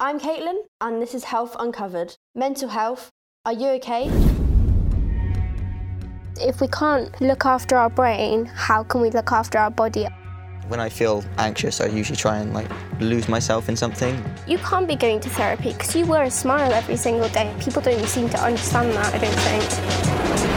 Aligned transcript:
I'm 0.00 0.20
Caitlin, 0.20 0.60
and 0.80 1.02
this 1.02 1.12
is 1.12 1.24
Health 1.24 1.56
Uncovered. 1.58 2.14
Mental 2.36 2.68
health. 2.68 3.10
Are 3.44 3.52
you 3.52 3.66
okay? 3.78 4.04
If 6.40 6.60
we 6.60 6.68
can't 6.68 7.20
look 7.20 7.44
after 7.44 7.76
our 7.76 7.90
brain, 7.90 8.44
how 8.44 8.84
can 8.84 9.00
we 9.00 9.10
look 9.10 9.32
after 9.32 9.58
our 9.58 9.72
body? 9.72 10.06
When 10.68 10.78
I 10.78 10.88
feel 10.88 11.24
anxious, 11.38 11.80
I 11.80 11.86
usually 11.86 12.14
try 12.14 12.38
and 12.38 12.54
like 12.54 12.70
lose 13.00 13.28
myself 13.28 13.68
in 13.68 13.74
something. 13.74 14.24
You 14.46 14.58
can't 14.58 14.86
be 14.86 14.94
going 14.94 15.18
to 15.18 15.30
therapy 15.30 15.72
because 15.72 15.96
you 15.96 16.06
wear 16.06 16.22
a 16.22 16.30
smile 16.30 16.72
every 16.72 16.96
single 16.96 17.28
day. 17.30 17.52
People 17.58 17.82
don't 17.82 18.06
seem 18.06 18.28
to 18.28 18.40
understand 18.40 18.92
that, 18.92 19.12
I 19.12 19.18
don't 19.18 19.34
think. 19.34 20.47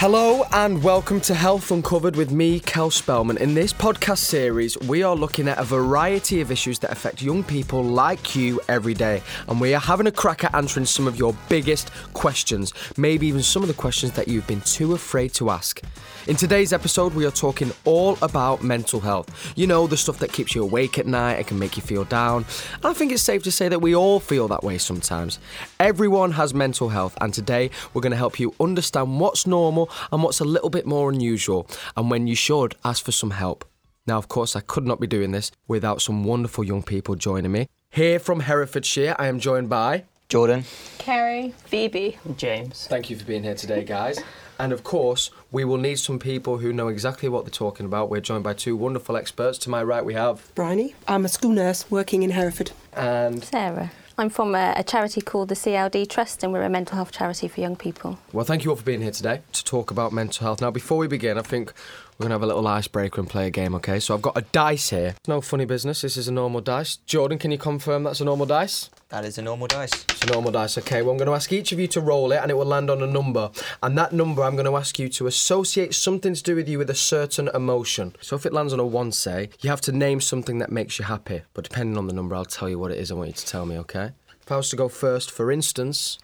Hello 0.00 0.44
and 0.52 0.82
welcome 0.82 1.20
to 1.20 1.34
Health 1.34 1.70
Uncovered 1.70 2.16
with 2.16 2.30
me, 2.30 2.58
Kel 2.58 2.90
Spellman. 2.90 3.36
In 3.36 3.52
this 3.52 3.70
podcast 3.70 4.20
series, 4.20 4.78
we 4.78 5.02
are 5.02 5.14
looking 5.14 5.46
at 5.46 5.58
a 5.58 5.62
variety 5.62 6.40
of 6.40 6.50
issues 6.50 6.78
that 6.78 6.90
affect 6.90 7.20
young 7.20 7.44
people 7.44 7.84
like 7.84 8.34
you 8.34 8.62
every 8.66 8.94
day. 8.94 9.22
And 9.46 9.60
we 9.60 9.74
are 9.74 9.78
having 9.78 10.06
a 10.06 10.10
crack 10.10 10.42
at 10.42 10.54
answering 10.54 10.86
some 10.86 11.06
of 11.06 11.18
your 11.18 11.36
biggest 11.50 11.90
questions, 12.14 12.72
maybe 12.96 13.26
even 13.26 13.42
some 13.42 13.60
of 13.60 13.68
the 13.68 13.74
questions 13.74 14.12
that 14.12 14.26
you've 14.26 14.46
been 14.46 14.62
too 14.62 14.94
afraid 14.94 15.34
to 15.34 15.50
ask. 15.50 15.82
In 16.26 16.36
today's 16.36 16.72
episode, 16.72 17.12
we 17.12 17.26
are 17.26 17.30
talking 17.30 17.70
all 17.84 18.16
about 18.22 18.62
mental 18.62 19.00
health. 19.00 19.52
You 19.54 19.66
know, 19.66 19.86
the 19.86 19.98
stuff 19.98 20.18
that 20.20 20.32
keeps 20.32 20.54
you 20.54 20.62
awake 20.62 20.98
at 20.98 21.06
night 21.06 21.40
it 21.40 21.46
can 21.46 21.58
make 21.58 21.76
you 21.76 21.82
feel 21.82 22.04
down. 22.04 22.46
I 22.82 22.94
think 22.94 23.12
it's 23.12 23.22
safe 23.22 23.42
to 23.42 23.52
say 23.52 23.68
that 23.68 23.80
we 23.80 23.94
all 23.94 24.18
feel 24.18 24.48
that 24.48 24.64
way 24.64 24.78
sometimes. 24.78 25.38
Everyone 25.78 26.32
has 26.32 26.54
mental 26.54 26.88
health, 26.88 27.18
and 27.20 27.34
today 27.34 27.68
we're 27.92 28.00
going 28.00 28.12
to 28.12 28.16
help 28.16 28.40
you 28.40 28.54
understand 28.60 29.20
what's 29.20 29.46
normal 29.46 29.89
and 30.12 30.22
what's 30.22 30.40
a 30.40 30.44
little 30.44 30.70
bit 30.70 30.86
more 30.86 31.10
unusual, 31.10 31.66
and 31.96 32.10
when 32.10 32.26
you 32.26 32.34
should 32.34 32.76
ask 32.84 33.04
for 33.04 33.12
some 33.12 33.30
help. 33.32 33.64
Now, 34.06 34.18
of 34.18 34.28
course, 34.28 34.56
I 34.56 34.60
could 34.60 34.86
not 34.86 35.00
be 35.00 35.06
doing 35.06 35.30
this 35.30 35.52
without 35.68 36.02
some 36.02 36.24
wonderful 36.24 36.64
young 36.64 36.82
people 36.82 37.14
joining 37.14 37.52
me. 37.52 37.68
Here 37.90 38.18
from 38.18 38.40
Herefordshire, 38.40 39.14
I 39.18 39.26
am 39.26 39.40
joined 39.40 39.68
by. 39.68 40.04
Jordan, 40.28 40.64
Carrie. 40.98 41.54
Phoebe. 41.66 42.16
James. 42.36 42.86
Thank 42.88 43.10
you 43.10 43.16
for 43.16 43.24
being 43.24 43.42
here 43.42 43.56
today, 43.56 43.82
guys. 43.82 44.20
And 44.60 44.72
of 44.72 44.84
course, 44.84 45.30
we 45.50 45.64
will 45.64 45.78
need 45.78 45.98
some 45.98 46.18
people 46.18 46.58
who 46.58 46.72
know 46.72 46.88
exactly 46.88 47.28
what 47.28 47.44
they're 47.44 47.50
talking 47.50 47.86
about. 47.86 48.10
We're 48.10 48.20
joined 48.20 48.44
by 48.44 48.52
two 48.52 48.76
wonderful 48.76 49.16
experts. 49.16 49.58
To 49.58 49.70
my 49.70 49.82
right, 49.82 50.04
we 50.04 50.14
have. 50.14 50.54
Bryony. 50.54 50.94
I'm 51.08 51.24
a 51.24 51.28
school 51.28 51.50
nurse 51.50 51.90
working 51.90 52.22
in 52.22 52.30
Hereford. 52.30 52.70
And, 52.92 53.42
Sarah. 53.42 53.90
I'm 54.20 54.28
from 54.28 54.54
a, 54.54 54.74
a 54.76 54.84
charity 54.84 55.22
called 55.22 55.48
the 55.48 55.54
CLD 55.54 56.06
Trust, 56.06 56.44
and 56.44 56.52
we're 56.52 56.62
a 56.62 56.68
mental 56.68 56.96
health 56.96 57.10
charity 57.10 57.48
for 57.48 57.62
young 57.62 57.74
people. 57.74 58.18
well, 58.34 58.44
thank 58.44 58.64
you 58.64 58.70
all 58.70 58.76
for 58.76 58.84
being 58.84 59.00
here 59.00 59.10
today 59.10 59.40
to 59.52 59.64
talk 59.64 59.90
about 59.90 60.12
mental 60.12 60.44
health. 60.44 60.60
Now, 60.60 60.70
before 60.70 60.98
we 60.98 61.06
begin, 61.06 61.38
I 61.38 61.42
think 61.42 61.72
we're 62.20 62.24
going 62.24 62.32
to 62.32 62.34
have 62.34 62.42
a 62.42 62.46
little 62.46 62.66
icebreaker 62.66 63.18
and 63.18 63.30
play 63.30 63.46
a 63.46 63.50
game, 63.50 63.74
okay? 63.76 63.98
So 63.98 64.12
I've 64.12 64.20
got 64.20 64.36
a 64.36 64.42
dice 64.42 64.90
here. 64.90 65.14
It's 65.16 65.26
no 65.26 65.40
funny 65.40 65.64
business. 65.64 66.02
This 66.02 66.18
is 66.18 66.28
a 66.28 66.32
normal 66.32 66.60
dice. 66.60 66.96
Jordan, 66.96 67.38
can 67.38 67.50
you 67.50 67.56
confirm 67.56 68.02
that's 68.02 68.20
a 68.20 68.26
normal 68.26 68.44
dice? 68.44 68.90
that 69.08 69.24
is 69.24 69.38
a 69.38 69.42
normal 69.42 69.66
dice. 69.66 70.04
It's 70.10 70.22
a 70.22 70.26
normal 70.26 70.52
dice, 70.52 70.76
okay. 70.78 71.00
Well, 71.00 71.12
I'm 71.12 71.16
going 71.16 71.28
to 71.28 71.34
ask 71.34 71.50
each 71.50 71.72
of 71.72 71.80
you 71.80 71.88
to 71.88 72.00
roll 72.00 72.30
it 72.30 72.36
and 72.42 72.50
it 72.50 72.54
will 72.54 72.66
land 72.66 72.90
on 72.90 73.02
a 73.02 73.06
number. 73.06 73.50
And 73.82 73.96
that 73.96 74.12
number, 74.12 74.42
I'm 74.42 74.54
going 74.54 74.66
to 74.66 74.76
ask 74.76 74.98
you 74.98 75.08
to 75.08 75.26
associate 75.26 75.94
something 75.94 76.34
to 76.34 76.42
do 76.42 76.54
with 76.54 76.68
you 76.68 76.76
with 76.76 76.90
a 76.90 76.94
certain 76.94 77.48
emotion. 77.54 78.14
So 78.20 78.36
if 78.36 78.44
it 78.44 78.52
lands 78.52 78.74
on 78.74 78.80
a 78.80 78.86
one, 78.86 79.12
say, 79.12 79.48
you 79.62 79.70
have 79.70 79.80
to 79.82 79.92
name 79.92 80.20
something 80.20 80.58
that 80.58 80.70
makes 80.70 80.98
you 80.98 81.06
happy. 81.06 81.42
But 81.54 81.64
depending 81.64 81.96
on 81.96 82.06
the 82.06 82.12
number, 82.12 82.36
I'll 82.36 82.44
tell 82.44 82.68
you 82.68 82.78
what 82.78 82.92
it 82.92 82.98
is 82.98 83.10
I 83.10 83.14
want 83.14 83.28
you 83.28 83.34
to 83.34 83.46
tell 83.46 83.64
me, 83.64 83.78
okay? 83.78 84.10
If 84.42 84.52
I 84.52 84.56
was 84.56 84.68
to 84.70 84.76
go 84.76 84.88
first, 84.88 85.30
for 85.30 85.50
instance, 85.50 86.18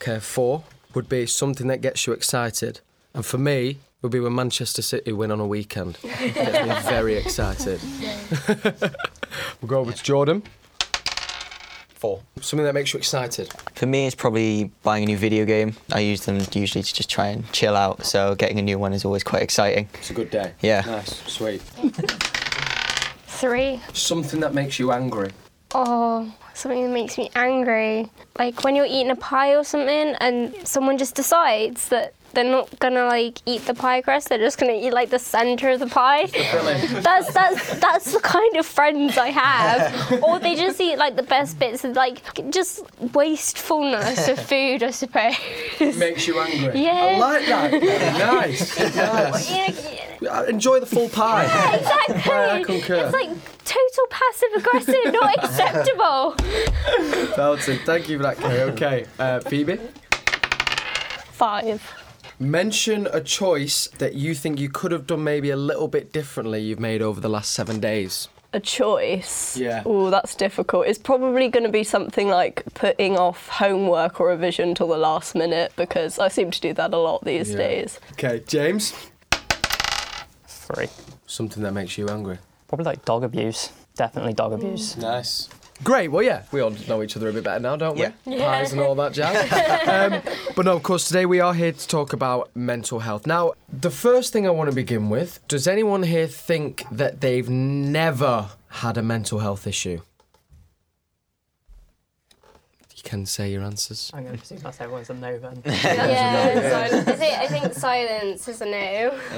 okay, 0.00 0.18
four 0.18 0.64
would 0.94 1.08
be 1.08 1.26
something 1.26 1.68
that 1.68 1.82
gets 1.82 2.06
you 2.06 2.14
excited. 2.14 2.80
And 3.14 3.24
for 3.24 3.38
me, 3.38 3.78
would 4.06 4.12
be 4.12 4.20
when 4.20 4.36
Manchester 4.36 4.82
City 4.82 5.12
win 5.12 5.32
on 5.32 5.40
a 5.40 5.46
weekend. 5.46 5.98
Gets 6.02 6.84
me 6.84 6.88
very 6.88 7.14
excited. 7.16 7.80
we'll 9.60 9.66
go 9.66 9.80
over 9.80 9.90
to 9.90 10.02
Jordan. 10.02 10.44
Four. 11.88 12.20
Something 12.40 12.64
that 12.66 12.74
makes 12.74 12.92
you 12.92 12.98
excited. 12.98 13.52
For 13.74 13.86
me, 13.86 14.06
it's 14.06 14.14
probably 14.14 14.70
buying 14.84 15.02
a 15.02 15.06
new 15.06 15.16
video 15.16 15.44
game. 15.44 15.74
I 15.92 16.00
use 16.00 16.24
them 16.24 16.38
usually 16.52 16.84
to 16.84 16.94
just 16.94 17.10
try 17.10 17.26
and 17.28 17.50
chill 17.50 17.74
out, 17.74 18.06
so 18.06 18.36
getting 18.36 18.60
a 18.60 18.62
new 18.62 18.78
one 18.78 18.92
is 18.92 19.04
always 19.04 19.24
quite 19.24 19.42
exciting. 19.42 19.88
It's 19.94 20.10
a 20.10 20.14
good 20.14 20.30
day. 20.30 20.52
Yeah. 20.60 20.82
Nice, 20.86 21.16
sweet. 21.26 21.62
Three. 23.26 23.80
Something 23.92 24.38
that 24.38 24.54
makes 24.54 24.78
you 24.78 24.92
angry. 24.92 25.32
Oh, 25.74 26.32
something 26.54 26.84
that 26.84 26.92
makes 26.92 27.18
me 27.18 27.28
angry. 27.34 28.08
Like 28.38 28.62
when 28.62 28.76
you're 28.76 28.86
eating 28.86 29.10
a 29.10 29.16
pie 29.16 29.56
or 29.56 29.64
something 29.64 30.14
and 30.20 30.54
someone 30.62 30.96
just 30.96 31.16
decides 31.16 31.88
that 31.88 32.14
they're 32.32 32.44
not 32.44 32.78
gonna 32.78 33.06
like 33.06 33.38
eat 33.46 33.62
the 33.66 33.74
pie 33.74 34.02
crust, 34.02 34.28
they're 34.28 34.38
just 34.38 34.58
gonna 34.58 34.74
eat 34.74 34.92
like 34.92 35.10
the 35.10 35.18
center 35.18 35.70
of 35.70 35.80
the 35.80 35.86
pie. 35.86 36.26
that's 37.00 37.32
that's 37.32 37.78
that's 37.80 38.12
the 38.12 38.20
kind 38.20 38.56
of 38.56 38.66
friends 38.66 39.16
I 39.16 39.28
have. 39.28 40.22
or 40.22 40.38
they 40.38 40.54
just 40.54 40.80
eat 40.80 40.96
like 40.98 41.16
the 41.16 41.22
best 41.22 41.58
bits 41.58 41.84
of 41.84 41.96
like 41.96 42.20
just 42.50 42.82
wastefulness 43.14 44.28
of 44.28 44.38
food, 44.48 44.82
I 44.82 44.90
suppose. 44.90 45.34
Makes 45.80 46.26
you 46.26 46.38
angry. 46.40 46.80
Yeah. 46.80 46.92
I 46.92 47.18
like 47.18 47.46
that. 47.46 47.72
nice. 48.18 48.78
nice. 48.96 49.50
Yeah, 50.20 50.30
Uh, 50.30 50.44
Enjoy 50.44 50.80
the 50.80 50.86
full 50.86 51.08
pie. 51.08 51.44
Yeah, 51.44 51.76
exactly. 51.76 52.32
I 52.32 52.62
concur. 52.64 52.96
It's 53.04 53.12
like 53.12 53.30
total 53.64 54.06
passive 54.10 54.48
aggressive, 54.56 55.12
not 55.12 55.44
acceptable. 55.44 56.32
Felton, 57.34 57.78
thank 57.84 58.08
you 58.08 58.16
for 58.18 58.22
that, 58.24 58.38
Kerry. 58.38 58.60
Okay, 58.72 59.06
uh, 59.18 59.40
Phoebe. 59.40 59.78
Five. 61.32 61.82
Mention 62.38 63.06
a 63.12 63.20
choice 63.20 63.88
that 63.98 64.14
you 64.14 64.34
think 64.34 64.60
you 64.60 64.68
could 64.68 64.92
have 64.92 65.06
done 65.06 65.24
maybe 65.24 65.50
a 65.50 65.56
little 65.56 65.88
bit 65.88 66.12
differently 66.12 66.60
you've 66.62 66.80
made 66.80 67.00
over 67.00 67.18
the 67.20 67.28
last 67.30 67.52
seven 67.52 67.80
days. 67.80 68.28
a 68.52 68.60
choice. 68.60 69.56
Yeah. 69.56 69.82
Oh, 69.84 70.08
that's 70.10 70.34
difficult. 70.34 70.86
It's 70.86 70.98
probably 70.98 71.48
going 71.48 71.64
to 71.64 71.70
be 71.70 71.82
something 71.84 72.28
like 72.28 72.62
putting 72.74 73.18
off 73.18 73.48
homework 73.48 74.18
or 74.20 74.28
revision 74.28 74.74
till 74.74 74.88
the 74.88 74.96
last 74.96 75.34
minute 75.34 75.72
because 75.76 76.18
I 76.18 76.28
seem 76.28 76.50
to 76.50 76.60
do 76.60 76.72
that 76.74 76.94
a 76.94 76.96
lot 76.96 77.24
these 77.24 77.50
Yeah. 77.50 77.56
days. 77.58 78.00
Okay, 78.12 78.42
James. 78.46 78.94
Three. 80.46 80.88
Something 81.26 81.62
that 81.64 81.72
makes 81.72 81.98
you 81.98 82.08
angry. 82.08 82.38
Probably 82.68 82.84
like 82.84 83.04
dog 83.04 83.24
abuse. 83.24 83.70
Definitely 83.96 84.32
dog 84.34 84.52
abuse. 84.52 84.96
Nice. 84.96 85.48
Great. 85.84 86.08
Well, 86.08 86.22
yeah, 86.22 86.42
we 86.52 86.60
all 86.60 86.70
know 86.88 87.02
each 87.02 87.16
other 87.16 87.28
a 87.28 87.32
bit 87.32 87.44
better 87.44 87.60
now, 87.60 87.76
don't 87.76 87.96
we? 87.96 88.02
Yeah. 88.02 88.12
Pies 88.24 88.72
and 88.72 88.80
all 88.80 88.94
that 88.94 89.12
jazz. 89.12 89.36
um, 89.88 90.22
but 90.54 90.64
no, 90.64 90.74
of 90.74 90.82
course, 90.82 91.06
today 91.06 91.26
we 91.26 91.40
are 91.40 91.52
here 91.54 91.72
to 91.72 91.86
talk 91.86 92.12
about 92.12 92.50
mental 92.54 93.00
health. 93.00 93.26
Now, 93.26 93.52
the 93.68 93.90
first 93.90 94.32
thing 94.32 94.46
I 94.46 94.50
want 94.50 94.70
to 94.70 94.74
begin 94.74 95.10
with 95.10 95.46
does 95.48 95.68
anyone 95.68 96.02
here 96.04 96.26
think 96.26 96.84
that 96.90 97.20
they've 97.20 97.48
never 97.48 98.50
had 98.68 98.96
a 98.96 99.02
mental 99.02 99.40
health 99.40 99.66
issue? 99.66 100.00
You 102.96 103.02
can 103.02 103.26
say 103.26 103.52
your 103.52 103.62
answers. 103.62 104.10
I'm 104.14 104.22
going 104.22 104.32
to 104.32 104.38
presume 104.38 104.58
that's 104.58 104.80
everyone's 104.80 105.10
a 105.10 105.14
no 105.14 105.38
then. 105.38 105.62
Yeah, 105.66 106.88
I 106.90 107.02
think, 107.02 107.38
I 107.38 107.46
think 107.46 107.74
silence 107.74 108.48
is 108.48 108.62
a 108.62 108.64
no. 108.64 108.70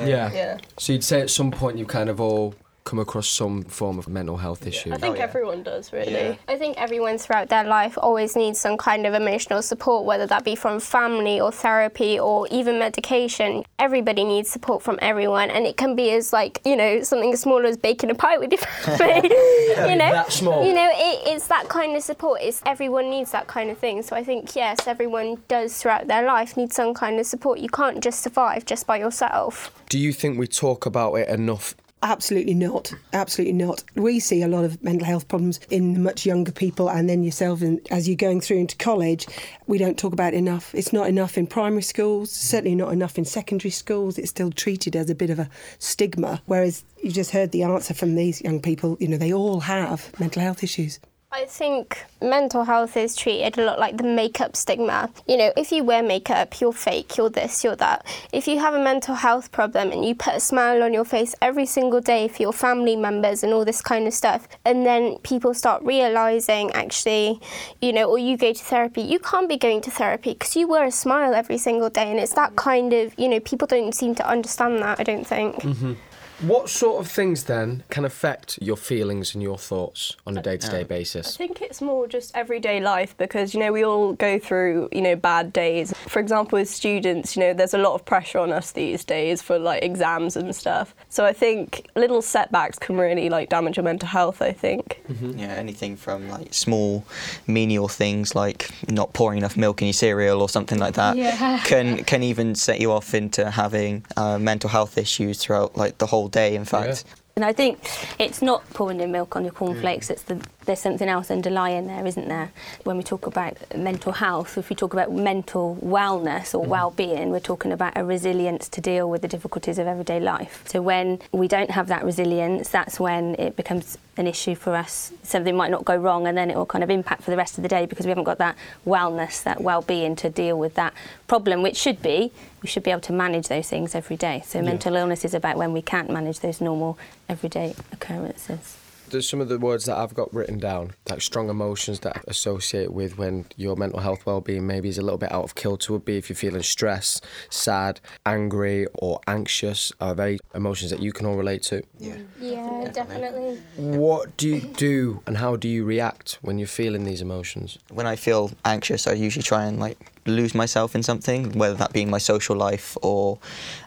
Yeah. 0.06 0.32
Yeah. 0.32 0.58
So 0.78 0.92
you'd 0.92 1.04
say 1.04 1.20
at 1.20 1.30
some 1.30 1.50
point 1.50 1.78
you've 1.78 1.88
kind 1.88 2.08
of 2.08 2.20
all 2.20 2.54
come 2.88 2.98
across 2.98 3.28
some 3.28 3.62
form 3.64 3.98
of 3.98 4.08
mental 4.08 4.38
health 4.38 4.66
issue. 4.66 4.90
I 4.90 4.96
think 4.96 5.16
oh, 5.16 5.18
yeah. 5.18 5.24
everyone 5.24 5.62
does, 5.62 5.92
really. 5.92 6.12
Yeah. 6.12 6.36
I 6.48 6.56
think 6.56 6.78
everyone 6.78 7.18
throughout 7.18 7.50
their 7.50 7.64
life 7.64 7.98
always 7.98 8.34
needs 8.34 8.58
some 8.58 8.78
kind 8.78 9.06
of 9.06 9.12
emotional 9.12 9.60
support, 9.60 10.06
whether 10.06 10.26
that 10.26 10.42
be 10.42 10.54
from 10.54 10.80
family 10.80 11.38
or 11.38 11.52
therapy 11.52 12.18
or 12.18 12.48
even 12.50 12.78
medication. 12.78 13.64
Everybody 13.78 14.24
needs 14.24 14.48
support 14.48 14.82
from 14.82 14.98
everyone, 15.02 15.50
and 15.50 15.66
it 15.66 15.76
can 15.76 15.96
be 15.96 16.10
as 16.12 16.32
like 16.32 16.62
you 16.64 16.76
know 16.76 17.02
something 17.02 17.30
as 17.34 17.42
small 17.42 17.66
as 17.66 17.76
baking 17.76 18.10
a 18.10 18.14
pie 18.14 18.38
with 18.38 18.52
your 18.52 18.60
family. 18.96 19.28
you 19.90 19.96
know, 19.96 20.10
That 20.10 20.32
small. 20.32 20.64
You 20.66 20.72
know, 20.72 20.90
it, 20.90 21.28
it's 21.28 21.46
that 21.48 21.68
kind 21.68 21.94
of 21.94 22.02
support. 22.02 22.40
It's 22.40 22.62
everyone 22.64 23.10
needs 23.10 23.32
that 23.32 23.48
kind 23.48 23.68
of 23.68 23.76
thing. 23.76 24.00
So 24.02 24.16
I 24.16 24.24
think 24.24 24.56
yes, 24.56 24.86
everyone 24.86 25.42
does 25.48 25.76
throughout 25.76 26.06
their 26.06 26.24
life 26.24 26.56
need 26.56 26.72
some 26.72 26.94
kind 26.94 27.20
of 27.20 27.26
support. 27.26 27.58
You 27.58 27.68
can't 27.68 28.02
just 28.02 28.22
survive 28.22 28.64
just 28.64 28.86
by 28.86 28.96
yourself. 28.96 29.70
Do 29.90 29.98
you 29.98 30.14
think 30.14 30.38
we 30.38 30.46
talk 30.46 30.86
about 30.86 31.12
it 31.14 31.28
enough? 31.28 31.74
Absolutely 32.02 32.54
not. 32.54 32.92
Absolutely 33.12 33.54
not. 33.54 33.82
We 33.96 34.20
see 34.20 34.42
a 34.42 34.48
lot 34.48 34.64
of 34.64 34.82
mental 34.84 35.04
health 35.04 35.26
problems 35.26 35.58
in 35.68 36.00
much 36.02 36.24
younger 36.24 36.52
people, 36.52 36.88
and 36.88 37.10
then 37.10 37.24
yourself, 37.24 37.60
and 37.60 37.80
as 37.90 38.08
you're 38.08 38.16
going 38.16 38.40
through 38.40 38.58
into 38.58 38.76
college, 38.76 39.26
we 39.66 39.78
don't 39.78 39.98
talk 39.98 40.12
about 40.12 40.32
it 40.32 40.36
enough. 40.36 40.72
It's 40.74 40.92
not 40.92 41.08
enough 41.08 41.36
in 41.36 41.48
primary 41.48 41.82
schools, 41.82 42.30
certainly 42.30 42.76
not 42.76 42.92
enough 42.92 43.18
in 43.18 43.24
secondary 43.24 43.72
schools. 43.72 44.16
It's 44.16 44.30
still 44.30 44.52
treated 44.52 44.94
as 44.94 45.10
a 45.10 45.14
bit 45.14 45.30
of 45.30 45.40
a 45.40 45.50
stigma. 45.80 46.40
Whereas 46.46 46.84
you 47.02 47.10
just 47.10 47.32
heard 47.32 47.50
the 47.50 47.64
answer 47.64 47.94
from 47.94 48.14
these 48.14 48.40
young 48.42 48.60
people, 48.60 48.96
you 49.00 49.08
know, 49.08 49.18
they 49.18 49.32
all 49.32 49.60
have 49.60 50.12
mental 50.20 50.42
health 50.42 50.62
issues. 50.62 51.00
I 51.30 51.44
think 51.44 52.06
mental 52.22 52.64
health 52.64 52.96
is 52.96 53.14
treated 53.14 53.58
a 53.58 53.64
lot 53.66 53.78
like 53.78 53.98
the 53.98 54.02
makeup 54.02 54.56
stigma. 54.56 55.10
You 55.26 55.36
know, 55.36 55.52
if 55.58 55.70
you 55.70 55.84
wear 55.84 56.02
makeup, 56.02 56.58
you're 56.58 56.72
fake, 56.72 57.18
you're 57.18 57.28
this, 57.28 57.62
you're 57.62 57.76
that. 57.76 58.06
If 58.32 58.48
you 58.48 58.58
have 58.60 58.72
a 58.72 58.82
mental 58.82 59.14
health 59.14 59.52
problem 59.52 59.92
and 59.92 60.06
you 60.06 60.14
put 60.14 60.36
a 60.36 60.40
smile 60.40 60.82
on 60.82 60.94
your 60.94 61.04
face 61.04 61.34
every 61.42 61.66
single 61.66 62.00
day 62.00 62.28
for 62.28 62.40
your 62.40 62.54
family 62.54 62.96
members 62.96 63.42
and 63.42 63.52
all 63.52 63.66
this 63.66 63.82
kind 63.82 64.06
of 64.06 64.14
stuff, 64.14 64.48
and 64.64 64.86
then 64.86 65.18
people 65.18 65.52
start 65.52 65.82
realizing 65.82 66.70
actually, 66.70 67.38
you 67.82 67.92
know, 67.92 68.08
or 68.08 68.18
you 68.18 68.38
go 68.38 68.54
to 68.54 68.64
therapy, 68.64 69.02
you 69.02 69.18
can't 69.18 69.50
be 69.50 69.58
going 69.58 69.82
to 69.82 69.90
therapy 69.90 70.32
because 70.32 70.56
you 70.56 70.66
wear 70.66 70.86
a 70.86 70.90
smile 70.90 71.34
every 71.34 71.58
single 71.58 71.90
day, 71.90 72.10
and 72.10 72.18
it's 72.18 72.34
that 72.34 72.56
kind 72.56 72.94
of, 72.94 73.12
you 73.18 73.28
know, 73.28 73.38
people 73.38 73.68
don't 73.68 73.94
seem 73.94 74.14
to 74.14 74.26
understand 74.26 74.78
that, 74.78 74.98
I 74.98 75.02
don't 75.02 75.26
think. 75.26 75.56
Mm-hmm. 75.56 75.92
What 76.40 76.68
sort 76.68 77.04
of 77.04 77.10
things 77.10 77.44
then 77.44 77.82
can 77.90 78.04
affect 78.04 78.60
your 78.62 78.76
feelings 78.76 79.34
and 79.34 79.42
your 79.42 79.58
thoughts 79.58 80.14
on 80.24 80.38
a 80.38 80.42
day-to-day 80.42 80.84
basis? 80.84 81.34
I 81.34 81.36
think 81.36 81.60
it's 81.60 81.82
more 81.82 82.06
just 82.06 82.36
everyday 82.36 82.78
life 82.80 83.16
because 83.16 83.54
you 83.54 83.60
know 83.60 83.72
we 83.72 83.84
all 83.84 84.12
go 84.12 84.38
through 84.38 84.88
you 84.92 85.02
know 85.02 85.16
bad 85.16 85.52
days. 85.52 85.92
For 86.06 86.20
example, 86.20 86.58
as 86.58 86.70
students, 86.70 87.34
you 87.36 87.40
know 87.40 87.54
there's 87.54 87.74
a 87.74 87.78
lot 87.78 87.94
of 87.94 88.04
pressure 88.04 88.38
on 88.38 88.52
us 88.52 88.70
these 88.70 89.04
days 89.04 89.42
for 89.42 89.58
like 89.58 89.82
exams 89.82 90.36
and 90.36 90.54
stuff. 90.54 90.94
So 91.08 91.24
I 91.24 91.32
think 91.32 91.88
little 91.96 92.22
setbacks 92.22 92.78
can 92.78 92.96
really 92.96 93.28
like 93.28 93.48
damage 93.48 93.76
your 93.76 93.84
mental 93.84 94.08
health. 94.08 94.40
I 94.40 94.52
think. 94.52 95.02
Yeah, 95.20 95.48
anything 95.54 95.96
from 95.96 96.28
like 96.28 96.54
small, 96.54 97.04
menial 97.48 97.88
things 97.88 98.36
like 98.36 98.70
not 98.88 99.12
pouring 99.12 99.38
enough 99.38 99.56
milk 99.56 99.82
in 99.82 99.88
your 99.88 99.92
cereal 99.92 100.40
or 100.40 100.48
something 100.48 100.78
like 100.78 100.94
that 100.94 101.16
Yeah. 101.16 101.58
can 101.64 102.04
can 102.04 102.22
even 102.22 102.54
set 102.54 102.80
you 102.80 102.92
off 102.92 103.12
into 103.12 103.50
having 103.50 104.04
uh, 104.16 104.38
mental 104.38 104.70
health 104.70 104.96
issues 104.96 105.38
throughout 105.38 105.76
like 105.76 105.98
the 105.98 106.06
whole 106.06 106.27
day. 106.28 106.54
In 106.54 106.64
fact, 106.64 107.04
And 107.36 107.44
I 107.44 107.52
think 107.52 107.78
it's 108.18 108.42
not 108.42 108.68
pouring 108.70 108.98
the 108.98 109.06
milk 109.06 109.36
on 109.36 109.44
your 109.44 109.52
cornflakes. 109.52 110.08
Mm. 110.08 110.10
It's 110.10 110.22
the, 110.22 110.40
there's 110.68 110.78
something 110.78 111.08
else 111.08 111.30
underlying 111.30 111.86
there, 111.86 112.06
isn't 112.06 112.28
there? 112.28 112.52
When 112.84 112.98
we 112.98 113.02
talk 113.02 113.26
about 113.26 113.56
mental 113.74 114.12
health, 114.12 114.58
if 114.58 114.68
we 114.68 114.76
talk 114.76 114.92
about 114.92 115.10
mental 115.10 115.78
wellness 115.82 116.54
or 116.54 116.60
mm-hmm. 116.60 116.70
well-being, 116.70 117.30
we're 117.30 117.40
talking 117.40 117.72
about 117.72 117.94
a 117.96 118.04
resilience 118.04 118.68
to 118.68 118.80
deal 118.82 119.08
with 119.08 119.22
the 119.22 119.28
difficulties 119.28 119.78
of 119.78 119.86
everyday 119.86 120.20
life. 120.20 120.62
So 120.66 120.82
when 120.82 121.20
we 121.32 121.48
don't 121.48 121.70
have 121.70 121.88
that 121.88 122.04
resilience, 122.04 122.68
that's 122.68 123.00
when 123.00 123.34
it 123.36 123.56
becomes 123.56 123.96
an 124.18 124.26
issue 124.26 124.54
for 124.54 124.76
us. 124.76 125.10
Something 125.22 125.56
might 125.56 125.70
not 125.70 125.86
go 125.86 125.96
wrong, 125.96 126.26
and 126.26 126.36
then 126.36 126.50
it 126.50 126.56
will 126.56 126.66
kind 126.66 126.84
of 126.84 126.90
impact 126.90 127.22
for 127.22 127.30
the 127.30 127.36
rest 127.36 127.56
of 127.56 127.62
the 127.62 127.68
day 127.68 127.86
because 127.86 128.04
we 128.04 128.10
haven't 128.10 128.24
got 128.24 128.38
that 128.38 128.56
wellness, 128.86 129.42
that 129.44 129.62
well-being 129.62 130.16
to 130.16 130.28
deal 130.28 130.58
with 130.58 130.74
that 130.74 130.92
problem, 131.28 131.62
which 131.62 131.76
should 131.76 132.02
be 132.02 132.30
we 132.62 132.68
should 132.68 132.82
be 132.82 132.90
able 132.90 133.00
to 133.02 133.12
manage 133.12 133.48
those 133.48 133.68
things 133.68 133.94
every 133.94 134.16
day. 134.16 134.42
So 134.44 134.60
mental 134.60 134.96
illness 134.96 135.24
is 135.24 135.32
about 135.32 135.56
when 135.56 135.72
we 135.72 135.80
can't 135.80 136.10
manage 136.10 136.40
those 136.40 136.60
normal 136.60 136.98
everyday 137.28 137.74
occurrences. 137.92 138.77
There's 139.10 139.28
some 139.28 139.40
of 139.40 139.48
the 139.48 139.58
words 139.58 139.86
that 139.86 139.96
I've 139.96 140.14
got 140.14 140.32
written 140.34 140.58
down, 140.58 140.92
like 141.08 141.22
strong 141.22 141.48
emotions 141.48 142.00
that 142.00 142.24
associate 142.26 142.92
with 142.92 143.16
when 143.16 143.46
your 143.56 143.76
mental 143.76 144.00
health 144.00 144.26
well-being 144.26 144.66
maybe 144.66 144.88
is 144.88 144.98
a 144.98 145.02
little 145.02 145.18
bit 145.18 145.32
out 145.32 145.44
of 145.44 145.54
kilter 145.54 145.92
would 145.94 146.04
be 146.04 146.18
if 146.18 146.28
you're 146.28 146.36
feeling 146.36 146.62
stressed, 146.62 147.24
sad, 147.48 148.00
angry, 148.26 148.86
or 148.94 149.20
anxious. 149.26 149.92
Are 150.00 150.14
they 150.14 150.38
emotions 150.54 150.90
that 150.90 151.00
you 151.00 151.12
can 151.12 151.26
all 151.26 151.36
relate 151.36 151.62
to? 151.64 151.82
yeah. 151.98 152.16
Yeah, 152.40 152.90
definitely. 152.92 153.60
What 153.76 154.36
do 154.36 154.48
you 154.48 154.60
do 154.60 155.22
and 155.26 155.38
how 155.38 155.56
do 155.56 155.68
you 155.68 155.84
react 155.84 156.38
when 156.42 156.58
you're 156.58 156.68
feeling 156.68 157.04
these 157.04 157.20
emotions? 157.20 157.78
When 157.90 158.06
I 158.06 158.16
feel 158.16 158.52
anxious, 158.64 159.06
I 159.06 159.12
usually 159.12 159.42
try 159.42 159.64
and 159.64 159.80
like 159.80 159.98
lose 160.26 160.54
myself 160.54 160.94
in 160.94 161.02
something, 161.02 161.58
whether 161.58 161.74
that 161.74 161.92
be 161.92 162.04
my 162.04 162.18
social 162.18 162.54
life 162.56 162.96
or 163.02 163.38